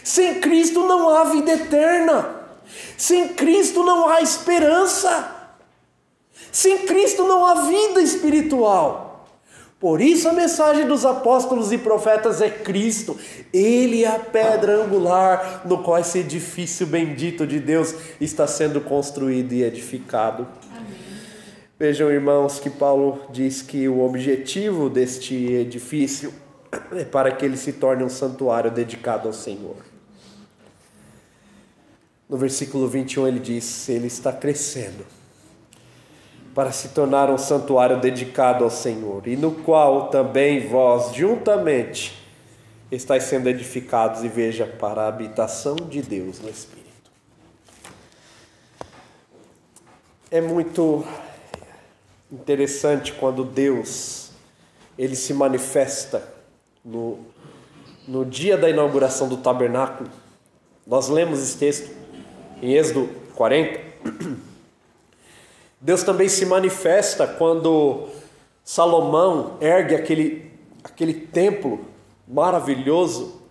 Sem 0.05 0.41
Cristo 0.41 0.87
não 0.87 1.09
há 1.09 1.25
vida 1.25 1.53
eterna. 1.53 2.42
Sem 2.97 3.29
Cristo 3.29 3.83
não 3.83 4.09
há 4.09 4.21
esperança. 4.21 5.43
Sem 6.51 6.87
Cristo 6.87 7.25
não 7.25 7.47
há 7.47 7.63
vida 7.63 8.01
espiritual. 8.01 9.27
Por 9.81 10.01
isso 10.01 10.29
a 10.29 10.33
mensagem 10.33 10.87
dos 10.87 11.05
apóstolos 11.05 11.73
e 11.73 11.79
profetas 11.79 12.41
é 12.41 12.49
Cristo. 12.49 13.19
Ele 13.53 14.05
é 14.05 14.09
a 14.09 14.19
pedra 14.19 14.85
angular 14.85 15.63
no 15.65 15.83
qual 15.83 15.99
esse 15.99 16.21
edifício 16.21 16.87
bendito 16.87 17.45
de 17.45 17.59
Deus 17.59 17.93
está 18.21 18.47
sendo 18.47 18.81
construído 18.81 19.53
e 19.53 19.65
edificado. 19.65 20.47
Amém. 20.71 20.93
Vejam, 21.77 22.13
irmãos, 22.13 22.61
que 22.61 22.71
Paulo 22.71 23.23
diz 23.31 23.61
que 23.61 23.89
o 23.89 24.05
objetivo 24.05 24.89
deste 24.89 25.35
edifício 25.35 26.33
é 26.93 27.05
para 27.05 27.33
que 27.33 27.45
ele 27.45 27.57
se 27.57 27.73
torne 27.73 28.05
um 28.05 28.09
santuário 28.09 28.71
dedicado 28.71 29.27
ao 29.27 29.35
Senhor. 29.35 29.92
No 32.33 32.39
versículo 32.39 32.89
21 32.89 33.29
ele 33.29 33.39
diz: 33.39 33.91
Ele 33.91 34.07
está 34.07 34.33
crescendo 34.33 35.05
para 36.55 36.73
se 36.73 36.89
tornar 36.89 37.29
um 37.29 37.37
santuário 37.37 38.01
dedicado 38.01 38.65
ao 38.65 38.71
Senhor, 38.71 39.27
e 39.27 39.37
no 39.37 39.53
qual 39.53 40.09
também 40.09 40.67
vós, 40.67 41.15
juntamente, 41.15 42.27
estáis 42.91 43.25
sendo 43.25 43.51
edificados, 43.51 44.25
e 44.25 44.29
veja, 44.29 44.67
para 44.67 45.03
a 45.03 45.09
habitação 45.09 45.77
de 45.77 46.01
Deus 46.01 46.41
no 46.41 46.49
Espírito. 46.49 47.11
É 50.31 50.41
muito 50.41 51.05
interessante 52.33 53.13
quando 53.13 53.45
Deus 53.45 54.31
ele 54.97 55.17
se 55.17 55.35
manifesta 55.35 56.27
no, 56.83 57.19
no 58.09 58.25
dia 58.25 58.57
da 58.57 58.71
inauguração 58.71 59.29
do 59.29 59.37
tabernáculo. 59.37 60.09
Nós 60.87 61.11
lemos 61.11 61.39
esse 61.39 61.59
texto 61.59 62.02
em 62.63 62.73
Êxodo 62.73 63.09
40, 63.35 63.81
Deus 65.81 66.03
também 66.03 66.29
se 66.29 66.47
manifesta 66.47 67.27
quando 67.27 68.09
Salomão 68.65 69.59
ergue 69.61 69.97
aquele, 69.97 70.51
aquele 70.85 71.13
templo 71.13 71.85
maravilhoso 72.27 73.43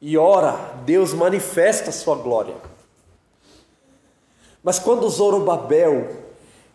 e 0.00 0.16
ora, 0.16 0.52
Deus 0.86 1.12
manifesta 1.12 1.90
a 1.90 1.92
sua 1.92 2.14
glória. 2.14 2.54
Mas 4.62 4.78
quando 4.78 5.08
Zorobabel 5.10 6.08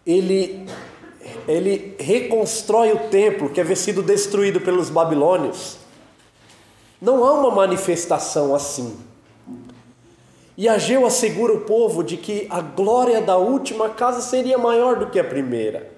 ele 0.06 0.68
ele 1.48 1.96
reconstrói 2.00 2.92
o 2.92 3.10
templo 3.10 3.50
que 3.50 3.60
havia 3.60 3.76
sido 3.76 4.04
destruído 4.04 4.62
pelos 4.62 4.90
babilônios, 4.90 5.78
não 7.02 7.24
há 7.24 7.34
uma 7.34 7.52
manifestação 7.52 8.54
assim. 8.54 8.98
E 10.58 10.70
Ageu 10.70 11.06
assegura 11.06 11.54
o 11.54 11.62
povo 11.62 12.04
de 12.04 12.16
que 12.16 12.48
a 12.50 12.62
glória 12.62 13.22
da 13.22 13.38
última 13.38 13.90
casa 13.90 14.22
seria 14.22 14.58
maior 14.58 14.98
do 14.98 15.10
que 15.10 15.20
a 15.20 15.24
primeira. 15.24 15.92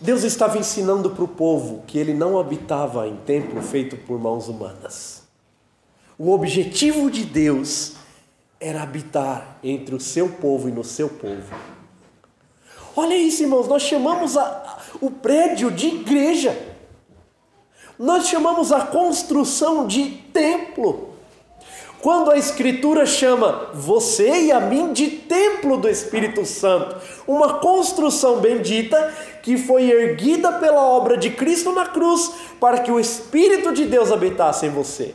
Deus 0.00 0.24
estava 0.24 0.56
ensinando 0.56 1.10
para 1.10 1.24
o 1.24 1.28
povo 1.28 1.84
que 1.86 1.98
ele 1.98 2.14
não 2.14 2.38
habitava 2.38 3.06
em 3.06 3.16
templo 3.16 3.60
feito 3.60 3.98
por 3.98 4.18
mãos 4.18 4.48
humanas. 4.48 5.24
O 6.18 6.32
objetivo 6.32 7.10
de 7.10 7.24
Deus 7.24 7.96
era 8.58 8.82
habitar 8.82 9.58
entre 9.62 9.94
o 9.94 10.00
seu 10.00 10.28
povo 10.28 10.68
e 10.68 10.72
no 10.72 10.82
seu 10.82 11.08
povo. 11.08 11.54
Olha 12.96 13.14
isso, 13.14 13.42
irmãos, 13.42 13.68
nós 13.68 13.82
chamamos 13.82 14.36
a, 14.36 14.78
o 15.00 15.10
prédio 15.10 15.70
de 15.70 15.88
igreja. 15.88 16.58
Nós 17.98 18.26
chamamos 18.26 18.72
a 18.72 18.86
construção 18.86 19.86
de 19.86 20.10
templo. 20.32 21.09
Quando 22.02 22.30
a 22.30 22.38
Escritura 22.38 23.04
chama 23.04 23.68
você 23.74 24.44
e 24.44 24.52
a 24.52 24.58
mim 24.58 24.92
de 24.92 25.08
templo 25.08 25.76
do 25.76 25.88
Espírito 25.88 26.46
Santo, 26.46 26.96
uma 27.26 27.58
construção 27.58 28.40
bendita 28.40 29.14
que 29.42 29.58
foi 29.58 29.90
erguida 29.90 30.52
pela 30.52 30.82
obra 30.82 31.18
de 31.18 31.30
Cristo 31.30 31.72
na 31.72 31.86
cruz 31.86 32.32
para 32.58 32.78
que 32.78 32.90
o 32.90 32.98
Espírito 32.98 33.72
de 33.72 33.84
Deus 33.84 34.10
habitasse 34.10 34.66
em 34.66 34.70
você. 34.70 35.14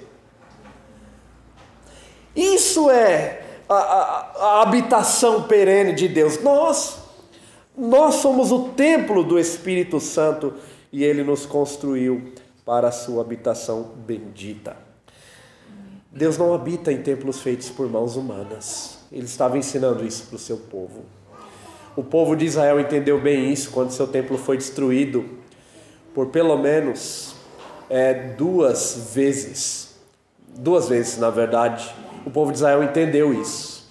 Isso 2.35 2.91
é 2.91 3.41
a, 3.67 3.75
a, 3.75 4.31
a 4.39 4.61
habitação 4.61 5.43
perene 5.43 5.93
de 5.93 6.07
Deus. 6.07 6.39
Nós, 6.43 6.99
nós 7.75 8.15
somos 8.15 8.51
o 8.51 8.69
templo 8.69 9.23
do 9.23 9.39
Espírito 9.39 9.99
Santo 9.99 10.53
e 10.91 11.03
ele 11.03 11.23
nos 11.23 11.47
construiu 11.47 12.31
para 12.63 12.89
a 12.89 12.91
sua 12.91 13.21
habitação 13.21 13.91
bendita. 13.95 14.84
Deus 16.17 16.37
não 16.37 16.53
habita 16.53 16.93
em 16.93 17.01
templos 17.01 17.41
feitos 17.41 17.69
por 17.69 17.89
mãos 17.89 18.15
humanas. 18.15 18.99
Ele 19.11 19.25
estava 19.25 19.57
ensinando 19.57 20.05
isso 20.05 20.27
para 20.27 20.37
o 20.37 20.39
seu 20.39 20.55
povo. 20.55 21.03
O 21.93 22.01
povo 22.01 22.37
de 22.37 22.45
Israel 22.45 22.79
entendeu 22.79 23.19
bem 23.19 23.51
isso 23.51 23.69
quando 23.69 23.91
seu 23.91 24.07
templo 24.07 24.37
foi 24.37 24.55
destruído 24.55 25.25
por 26.13 26.27
pelo 26.27 26.57
menos 26.57 27.35
é, 27.89 28.13
duas 28.13 29.11
vezes. 29.13 29.93
Duas 30.47 30.87
vezes, 30.87 31.17
na 31.17 31.29
verdade. 31.29 31.93
O 32.25 32.31
povo 32.31 32.49
de 32.49 32.59
Israel 32.59 32.81
entendeu 32.81 33.33
isso. 33.33 33.85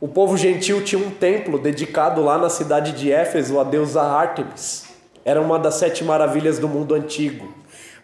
O 0.00 0.08
povo 0.08 0.38
gentil 0.38 0.82
tinha 0.82 1.06
um 1.06 1.10
templo 1.10 1.58
dedicado 1.58 2.22
lá 2.24 2.38
na 2.38 2.48
cidade 2.48 2.92
de 2.92 3.12
Éfeso 3.12 3.60
a 3.60 3.64
deusa 3.64 4.00
Ártemis. 4.00 4.86
Era 5.22 5.38
uma 5.38 5.58
das 5.58 5.74
sete 5.74 6.02
maravilhas 6.02 6.58
do 6.58 6.66
mundo 6.66 6.94
antigo. 6.94 7.52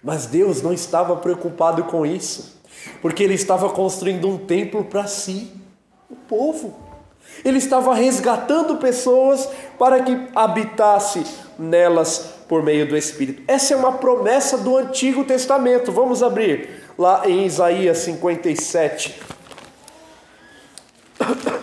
Mas 0.05 0.27
Deus 0.27 0.61
não 0.61 0.73
estava 0.73 1.17
preocupado 1.17 1.85
com 1.85 2.05
isso. 2.05 2.58
Porque 3.01 3.23
ele 3.23 3.35
estava 3.35 3.69
construindo 3.71 4.29
um 4.29 4.39
templo 4.39 4.85
para 4.85 5.07
si, 5.07 5.53
o 6.11 6.17
povo. 6.17 6.77
Ele 7.45 7.59
estava 7.59 7.95
resgatando 7.95 8.77
pessoas 8.77 9.49
para 9.79 10.03
que 10.03 10.29
habitasse 10.35 11.25
nelas 11.59 12.35
por 12.49 12.63
meio 12.63 12.89
do 12.89 12.97
Espírito. 12.97 13.43
Essa 13.47 13.75
é 13.75 13.77
uma 13.77 13.93
promessa 13.93 14.57
do 14.57 14.77
Antigo 14.77 15.25
Testamento. 15.25 15.93
Vamos 15.93 16.23
abrir 16.23 16.69
lá 16.99 17.29
em 17.29 17.45
Isaías 17.45 17.99
57. 17.99 19.21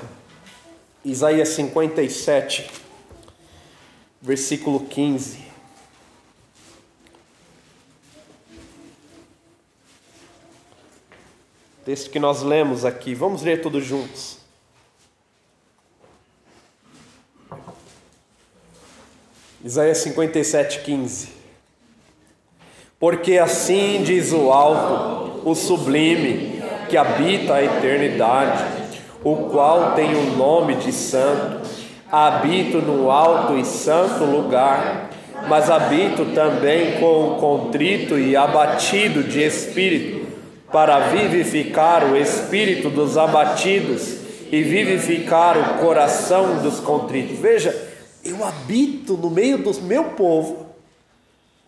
Isaías 1.03 1.49
57, 1.49 2.69
versículo 4.21 4.79
15. 4.81 5.44
Texto 11.85 12.09
que 12.09 12.17
nós 12.17 12.41
lemos 12.41 12.83
aqui. 12.83 13.13
Vamos 13.13 13.43
ler 13.43 13.61
todos 13.61 13.85
juntos. 13.85 14.39
Isaías 19.63 19.99
57, 19.99 20.79
15. 20.79 21.29
Porque 22.99 23.37
assim 23.37 24.01
diz 24.03 24.31
o 24.31 24.51
alto, 24.51 25.47
o 25.47 25.53
sublime, 25.53 26.59
que 26.89 26.97
habita 26.97 27.53
a 27.53 27.63
eternidade, 27.63 28.63
o 29.23 29.49
qual 29.51 29.93
tem 29.93 30.15
o 30.15 30.35
nome 30.35 30.73
de 30.77 30.91
santo. 30.91 31.69
Habito 32.11 32.79
no 32.79 33.11
alto 33.11 33.59
e 33.59 33.63
santo 33.63 34.23
lugar, 34.23 35.11
mas 35.47 35.69
habito 35.69 36.33
também 36.33 36.99
com 36.99 37.27
o 37.27 37.35
contrito 37.35 38.17
e 38.17 38.35
abatido 38.35 39.21
de 39.21 39.43
espírito 39.43 40.24
para 40.75 41.07
vivificar 41.07 42.03
o 42.03 42.17
espírito 42.17 42.89
dos 42.89 43.17
abatidos 43.17 44.17
e 44.51 44.61
vivificar 44.61 45.57
o 45.57 45.79
coração 45.79 46.61
dos 46.61 46.81
contritos. 46.81 47.39
Veja, 47.39 47.93
eu 48.21 48.43
habito 48.43 49.15
no 49.15 49.29
meio 49.29 49.57
do 49.57 49.73
meu 49.83 50.03
povo, 50.03 50.65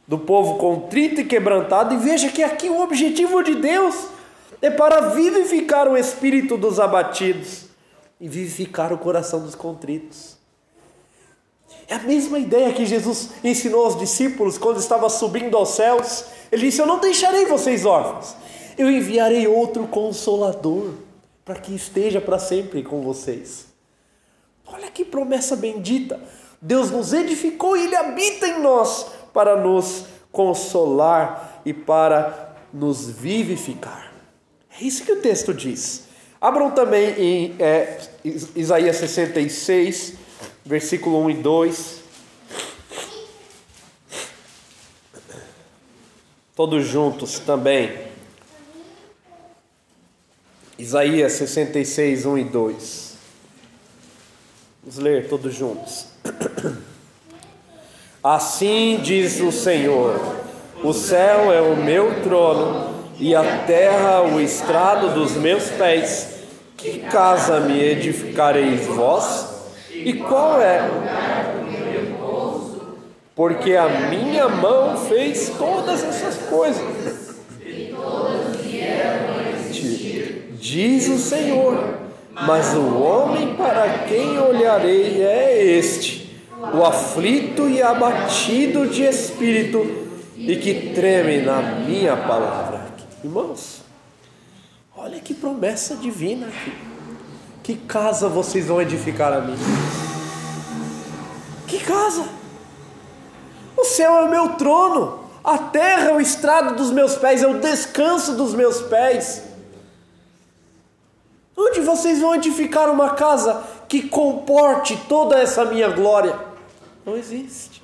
do 0.05 0.17
povo 0.19 0.55
contrito 0.55 1.21
e 1.21 1.23
quebrantado, 1.23 1.93
e 1.93 1.97
veja 1.97 2.27
que 2.27 2.43
aqui 2.43 2.67
o 2.67 2.81
objetivo 2.81 3.41
de 3.43 3.55
Deus 3.55 3.95
é 4.61 4.69
para 4.69 5.11
vivificar 5.11 5.87
o 5.87 5.95
espírito 5.95 6.57
dos 6.57 6.77
abatidos 6.77 7.67
e 8.19 8.27
vivificar 8.27 8.91
o 8.91 8.97
coração 8.97 9.39
dos 9.39 9.55
contritos. 9.55 10.35
É 11.87 11.95
a 11.95 11.99
mesma 11.99 12.37
ideia 12.39 12.73
que 12.73 12.85
Jesus 12.85 13.29
ensinou 13.41 13.85
aos 13.85 13.97
discípulos 13.97 14.57
quando 14.57 14.81
estava 14.81 15.09
subindo 15.09 15.55
aos 15.55 15.69
céus. 15.69 16.25
Ele 16.51 16.65
disse: 16.65 16.81
Eu 16.81 16.85
não 16.85 16.99
deixarei 16.99 17.45
vocês 17.45 17.85
órfãos, 17.85 18.35
eu 18.77 18.91
enviarei 18.91 19.47
outro 19.47 19.87
consolador 19.87 20.93
para 21.43 21.55
que 21.55 21.73
esteja 21.73 22.21
para 22.21 22.37
sempre 22.37 22.83
com 22.83 23.01
vocês. 23.01 23.67
Olha 24.65 24.91
que 24.91 25.03
promessa 25.03 25.55
bendita! 25.55 26.19
Deus 26.61 26.91
nos 26.91 27.13
edificou 27.13 27.77
e 27.77 27.85
Ele 27.85 27.95
habita 27.95 28.47
em 28.47 28.61
nós 28.61 29.07
para 29.33 29.55
nos 29.55 30.05
consolar 30.31 31.61
e 31.65 31.73
para 31.73 32.55
nos 32.73 33.09
vivificar. 33.09 34.11
É 34.79 34.83
isso 34.83 35.03
que 35.03 35.11
o 35.11 35.21
texto 35.21 35.53
diz. 35.53 36.07
Abram 36.39 36.71
também 36.71 37.09
em 37.17 37.55
é, 37.59 37.99
Isaías 38.55 38.97
66, 38.97 40.13
versículo 40.65 41.19
1 41.25 41.29
e 41.29 41.33
2. 41.35 41.97
Todos 46.55 46.85
juntos 46.85 47.39
também. 47.39 48.06
Isaías 50.79 51.31
66, 51.33 52.25
1 52.25 52.37
e 52.37 52.43
2. 52.43 53.13
Vamos 54.83 54.99
ler 54.99 55.27
todos 55.27 55.55
juntos. 55.55 56.05
Assim 58.23 58.99
diz 59.01 59.39
o 59.39 59.51
Senhor: 59.51 60.19
O 60.83 60.93
céu 60.93 61.51
é 61.51 61.61
o 61.61 61.75
meu 61.75 62.21
trono 62.21 62.95
e 63.19 63.33
a 63.35 63.63
terra 63.65 64.21
o 64.21 64.39
estrado 64.39 65.15
dos 65.15 65.31
meus 65.31 65.63
pés. 65.69 66.35
Que 66.77 66.99
casa 66.99 67.59
me 67.61 67.81
edificareis 67.81 68.85
vós? 68.85 69.47
E 69.89 70.13
qual 70.13 70.61
é? 70.61 70.87
Porque 73.35 73.75
a 73.75 73.89
minha 74.09 74.47
mão 74.47 74.95
fez 75.07 75.49
todas 75.57 76.03
essas 76.03 76.37
coisas 76.47 76.85
diz 80.67 81.07
o 81.07 81.17
Senhor. 81.17 81.97
Mas 82.33 82.75
o 82.75 82.99
homem 82.99 83.55
para 83.55 84.05
quem 84.07 84.37
olharei 84.37 85.23
é 85.23 85.63
este, 85.63 86.39
o 86.73 86.83
aflito 86.85 87.67
e 87.67 87.81
abatido 87.81 88.85
de 88.85 89.03
espírito, 89.03 90.07
e 90.35 90.55
que 90.57 90.91
treme 90.93 91.41
na 91.41 91.61
minha 91.61 92.15
palavra. 92.15 92.85
Irmãos, 93.23 93.81
olha 94.95 95.19
que 95.19 95.33
promessa 95.33 95.95
divina 95.95 96.47
aqui. 96.47 96.71
Que 97.63 97.75
casa 97.75 98.29
vocês 98.29 98.67
vão 98.67 98.79
edificar 98.81 99.33
a 99.33 99.41
mim? 99.41 99.57
Que 101.65 101.79
casa? 101.79 102.23
O 103.75 103.83
céu 103.83 104.13
é 104.13 104.21
o 104.25 104.29
meu 104.29 104.49
trono, 104.49 105.21
a 105.43 105.57
terra 105.57 106.11
é 106.11 106.13
o 106.13 106.21
estrado 106.21 106.75
dos 106.75 106.91
meus 106.91 107.15
pés, 107.15 107.41
é 107.41 107.47
o 107.47 107.59
descanso 107.59 108.35
dos 108.35 108.53
meus 108.53 108.79
pés. 108.83 109.46
Onde 111.57 111.81
vocês 111.81 112.19
vão 112.21 112.35
edificar 112.35 112.87
uma 112.91 113.15
casa 113.15 113.63
que 113.89 114.03
comporte 114.03 114.95
toda 115.09 115.39
essa 115.39 115.65
minha 115.65 115.89
glória? 115.89 116.37
Não 117.03 117.17
existe. 117.17 117.81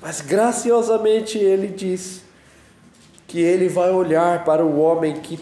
Mas 0.00 0.20
graciosamente 0.20 1.36
ele 1.36 1.66
diz 1.66 2.22
que 3.26 3.40
ele 3.40 3.68
vai 3.68 3.90
olhar 3.90 4.44
para 4.44 4.64
o 4.64 4.78
homem 4.78 5.14
que 5.14 5.40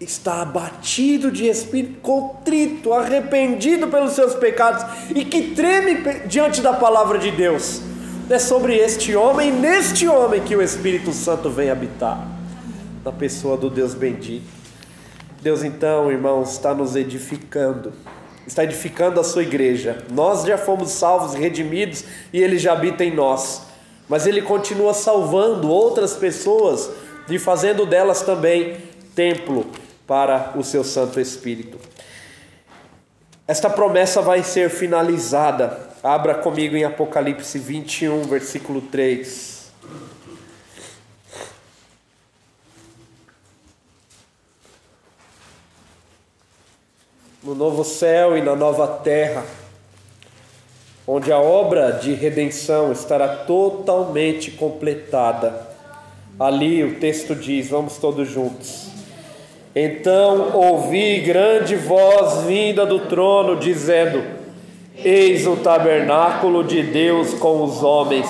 está 0.00 0.40
abatido 0.40 1.30
de 1.30 1.46
espírito, 1.46 2.00
contrito, 2.00 2.94
arrependido 2.94 3.88
pelos 3.88 4.12
seus 4.12 4.34
pecados 4.34 4.84
e 5.14 5.24
que 5.24 5.54
treme 5.54 5.96
diante 6.26 6.62
da 6.62 6.72
palavra 6.72 7.18
de 7.18 7.30
Deus. 7.30 7.82
É 8.30 8.38
sobre 8.38 8.76
este 8.76 9.14
homem, 9.14 9.52
neste 9.52 10.08
homem, 10.08 10.40
que 10.40 10.56
o 10.56 10.62
Espírito 10.62 11.12
Santo 11.12 11.50
vem 11.50 11.68
habitar, 11.68 12.26
na 13.04 13.12
pessoa 13.12 13.56
do 13.58 13.68
Deus 13.68 13.92
bendito. 13.92 14.61
Deus, 15.42 15.64
então, 15.64 16.08
irmãos, 16.08 16.52
está 16.52 16.72
nos 16.72 16.94
edificando, 16.94 17.92
está 18.46 18.62
edificando 18.62 19.18
a 19.18 19.24
sua 19.24 19.42
igreja. 19.42 20.04
Nós 20.12 20.44
já 20.44 20.56
fomos 20.56 20.92
salvos, 20.92 21.34
redimidos 21.34 22.04
e 22.32 22.40
Ele 22.40 22.58
já 22.58 22.74
habita 22.74 23.04
em 23.04 23.12
nós. 23.12 23.62
Mas 24.08 24.24
Ele 24.24 24.40
continua 24.40 24.94
salvando 24.94 25.68
outras 25.68 26.14
pessoas 26.14 26.90
e 27.28 27.40
fazendo 27.40 27.84
delas 27.84 28.22
também 28.22 28.76
templo 29.16 29.66
para 30.06 30.52
o 30.56 30.62
seu 30.62 30.84
Santo 30.84 31.18
Espírito. 31.18 31.76
Esta 33.48 33.68
promessa 33.68 34.22
vai 34.22 34.44
ser 34.44 34.70
finalizada. 34.70 35.90
Abra 36.04 36.36
comigo 36.36 36.76
em 36.76 36.84
Apocalipse 36.84 37.58
21, 37.58 38.22
versículo 38.22 38.80
3. 38.80 39.51
No 47.42 47.56
novo 47.56 47.82
céu 47.82 48.36
e 48.36 48.40
na 48.40 48.54
nova 48.54 48.86
terra, 48.86 49.44
onde 51.06 51.32
a 51.32 51.38
obra 51.38 51.90
de 51.90 52.14
redenção 52.14 52.92
estará 52.92 53.28
totalmente 53.28 54.52
completada. 54.52 55.68
Ali 56.38 56.84
o 56.84 57.00
texto 57.00 57.34
diz, 57.34 57.68
vamos 57.68 57.96
todos 57.96 58.28
juntos. 58.28 58.88
Então 59.74 60.54
ouvi 60.54 61.20
grande 61.20 61.74
voz 61.74 62.44
vinda 62.44 62.86
do 62.86 63.00
trono, 63.00 63.56
dizendo: 63.56 64.22
Eis 64.96 65.46
o 65.46 65.56
tabernáculo 65.56 66.62
de 66.62 66.82
Deus 66.82 67.34
com 67.34 67.64
os 67.64 67.82
homens, 67.82 68.28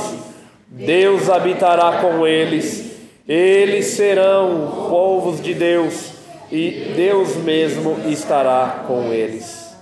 Deus 0.68 1.28
habitará 1.28 2.00
com 2.00 2.26
eles, 2.26 2.92
eles 3.28 3.86
serão 3.86 4.86
povos 4.88 5.42
de 5.42 5.52
Deus 5.52 6.11
e 6.53 6.92
Deus 6.94 7.36
mesmo 7.36 7.98
estará 8.07 8.84
com 8.86 9.11
eles. 9.11 9.74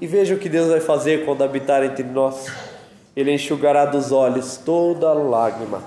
E 0.00 0.06
veja 0.06 0.36
o 0.36 0.38
que 0.38 0.48
Deus 0.48 0.68
vai 0.68 0.78
fazer 0.78 1.24
quando 1.24 1.42
habitar 1.42 1.82
entre 1.82 2.04
nós. 2.04 2.46
Ele 3.16 3.32
enxugará 3.32 3.86
dos 3.86 4.12
olhos 4.12 4.56
toda 4.56 5.12
lágrima, 5.12 5.82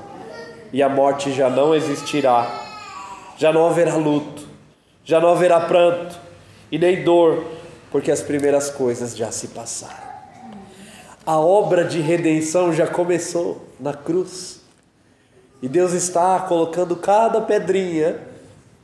e 0.73 0.83
a 0.83 0.89
morte 0.89 1.31
já 1.31 1.49
não 1.49 1.73
existirá, 1.73 2.47
já 3.37 3.53
não 3.53 3.65
haverá 3.65 3.95
luto, 3.95 4.45
já 5.05 5.21
não 5.21 5.29
haverá 5.29 5.61
pranto 5.61 6.19
e 6.69 6.77
nem 6.77 7.01
dor, 7.01 7.45
porque 7.89 8.11
as 8.11 8.21
primeiras 8.21 8.69
coisas 8.69 9.15
já 9.15 9.31
se 9.31 9.47
passaram. 9.47 10.15
A 11.25 11.39
obra 11.39 11.85
de 11.85 12.01
redenção 12.01 12.73
já 12.73 12.85
começou 12.85 13.65
na 13.79 13.93
cruz. 13.93 14.61
E 15.61 15.69
Deus 15.69 15.93
está 15.93 16.41
colocando 16.41 16.97
cada 16.97 17.39
pedrinha 17.39 18.19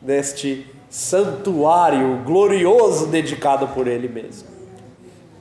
neste 0.02 0.66
santuário 0.92 2.22
glorioso 2.26 3.08
dedicado 3.08 3.70
por 3.70 3.88
Ele 3.88 4.10
mesmo, 4.10 4.50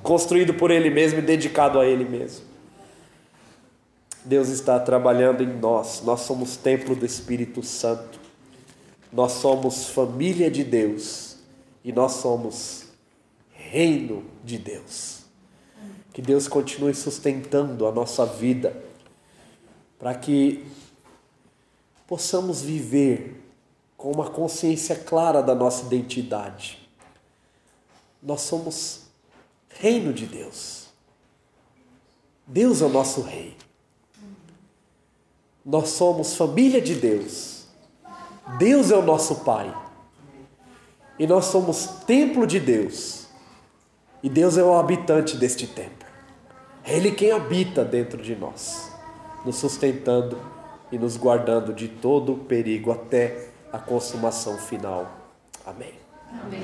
construído 0.01 0.55
por 0.55 0.71
Ele 0.71 0.89
mesmo 0.89 1.19
e 1.19 1.23
dedicado 1.23 1.81
a 1.81 1.85
Ele 1.85 2.05
mesmo. 2.05 2.47
Deus 4.25 4.49
está 4.49 4.79
trabalhando 4.79 5.43
em 5.43 5.49
nós, 5.49 6.03
nós 6.05 6.21
somos 6.21 6.57
templo 6.57 6.95
do 6.95 7.05
Espírito 7.05 7.65
Santo, 7.65 8.21
nós 9.13 9.33
somos 9.33 9.89
família 9.89 10.49
de 10.49 10.63
Deus 10.63 11.39
e 11.83 11.91
nós 11.91 12.13
somos 12.13 12.85
reino 13.53 14.23
de 14.45 14.57
Deus. 14.57 15.23
Que 16.13 16.23
Deus 16.23 16.47
continue 16.47 16.95
sustentando 16.95 17.89
a 17.89 17.93
nossa 17.93 18.25
vida, 18.25 18.81
para 19.99 20.15
que 20.15 20.65
possamos 22.07 22.63
viver 22.63 23.40
com 24.01 24.11
uma 24.11 24.31
consciência 24.31 24.97
clara 24.97 25.43
da 25.43 25.55
nossa 25.55 25.85
identidade. 25.85 26.79
Nós 28.23 28.41
somos 28.41 29.03
reino 29.69 30.11
de 30.11 30.25
Deus. 30.25 30.87
Deus 32.47 32.81
é 32.81 32.87
o 32.87 32.89
nosso 32.89 33.21
rei. 33.21 33.55
Nós 35.63 35.91
somos 35.91 36.35
família 36.35 36.81
de 36.81 36.95
Deus. 36.95 37.67
Deus 38.59 38.91
é 38.91 38.97
o 38.97 39.03
nosso 39.03 39.45
Pai. 39.45 39.71
E 41.19 41.27
nós 41.27 41.45
somos 41.45 41.85
templo 42.07 42.47
de 42.47 42.59
Deus. 42.59 43.27
E 44.23 44.31
Deus 44.31 44.57
é 44.57 44.63
o 44.63 44.79
habitante 44.79 45.37
deste 45.37 45.67
templo. 45.67 46.09
É 46.85 46.97
Ele 46.97 47.13
quem 47.13 47.33
habita 47.33 47.85
dentro 47.85 48.23
de 48.23 48.35
nós, 48.35 48.91
nos 49.45 49.57
sustentando 49.57 50.39
e 50.91 50.99
nos 50.99 51.19
guardando 51.19 51.75
de 51.75 51.87
todo 51.87 52.35
perigo 52.47 52.91
até 52.91 53.50
a 53.73 53.79
consumação 53.79 54.59
final. 54.59 55.11
Amém. 55.65 55.95
Amém. 56.43 56.63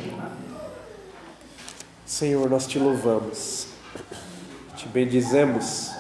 Senhor, 2.05 2.49
nós 2.49 2.67
te 2.67 2.79
louvamos, 2.79 3.69
te 4.77 4.87
bendizemos, 4.89 5.91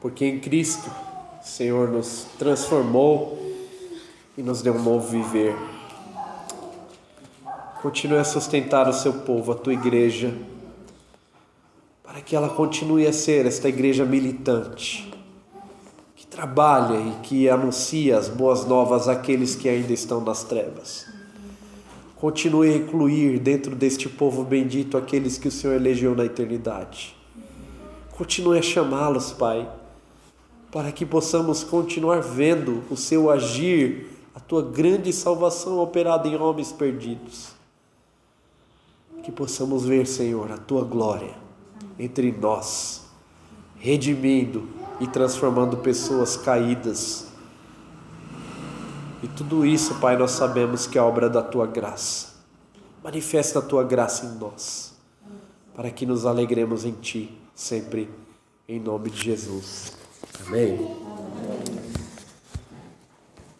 porque 0.00 0.24
em 0.24 0.40
Cristo, 0.40 0.90
Senhor, 1.42 1.88
nos 1.88 2.26
transformou 2.38 3.38
e 4.36 4.42
nos 4.42 4.60
deu 4.62 4.74
um 4.74 4.82
novo 4.82 5.08
viver. 5.08 5.56
Continue 7.80 8.18
a 8.18 8.24
sustentar 8.24 8.88
o 8.88 8.92
seu 8.92 9.12
povo, 9.12 9.52
a 9.52 9.54
tua 9.54 9.72
igreja, 9.72 10.36
para 12.02 12.20
que 12.20 12.34
ela 12.34 12.48
continue 12.48 13.06
a 13.06 13.12
ser 13.12 13.46
esta 13.46 13.68
igreja 13.68 14.04
militante 14.04 15.17
trabalha 16.30 17.00
e 17.00 17.20
que 17.22 17.48
anuncia 17.48 18.18
as 18.18 18.28
boas 18.28 18.66
novas 18.66 19.08
àqueles 19.08 19.54
que 19.54 19.68
ainda 19.68 19.92
estão 19.92 20.20
nas 20.20 20.44
trevas. 20.44 21.06
Continue 22.16 22.72
a 22.72 22.76
incluir 22.76 23.38
dentro 23.38 23.76
deste 23.76 24.08
povo 24.08 24.44
bendito 24.44 24.96
aqueles 24.96 25.38
que 25.38 25.48
o 25.48 25.52
Senhor 25.52 25.74
elegeu 25.74 26.14
na 26.14 26.24
eternidade. 26.24 27.16
Continue 28.10 28.58
a 28.58 28.62
chamá-los, 28.62 29.32
Pai, 29.32 29.70
para 30.72 30.90
que 30.90 31.06
possamos 31.06 31.62
continuar 31.62 32.20
vendo 32.20 32.82
o 32.90 32.96
seu 32.96 33.30
agir, 33.30 34.08
a 34.34 34.40
tua 34.40 34.62
grande 34.62 35.12
salvação 35.12 35.78
operada 35.78 36.28
em 36.28 36.36
homens 36.36 36.72
perdidos. 36.72 37.52
Que 39.22 39.32
possamos 39.32 39.84
ver, 39.84 40.06
Senhor, 40.06 40.50
a 40.50 40.58
tua 40.58 40.84
glória 40.84 41.34
entre 41.98 42.32
nós, 42.32 43.04
redimindo 43.78 44.68
e 45.00 45.06
transformando 45.06 45.76
pessoas 45.76 46.36
caídas. 46.36 47.26
E 49.22 49.28
tudo 49.28 49.66
isso, 49.66 49.96
Pai, 49.96 50.16
nós 50.16 50.32
sabemos 50.32 50.86
que 50.86 50.98
é 50.98 51.02
obra 51.02 51.28
da 51.28 51.42
tua 51.42 51.66
graça. 51.66 52.28
Manifesta 53.02 53.58
a 53.58 53.62
tua 53.62 53.84
graça 53.84 54.26
em 54.26 54.38
nós, 54.38 54.94
para 55.74 55.90
que 55.90 56.04
nos 56.04 56.26
alegremos 56.26 56.84
em 56.84 56.92
ti, 56.92 57.36
sempre, 57.54 58.10
em 58.68 58.78
nome 58.78 59.10
de 59.10 59.22
Jesus. 59.22 59.92
Amém. 60.46 61.87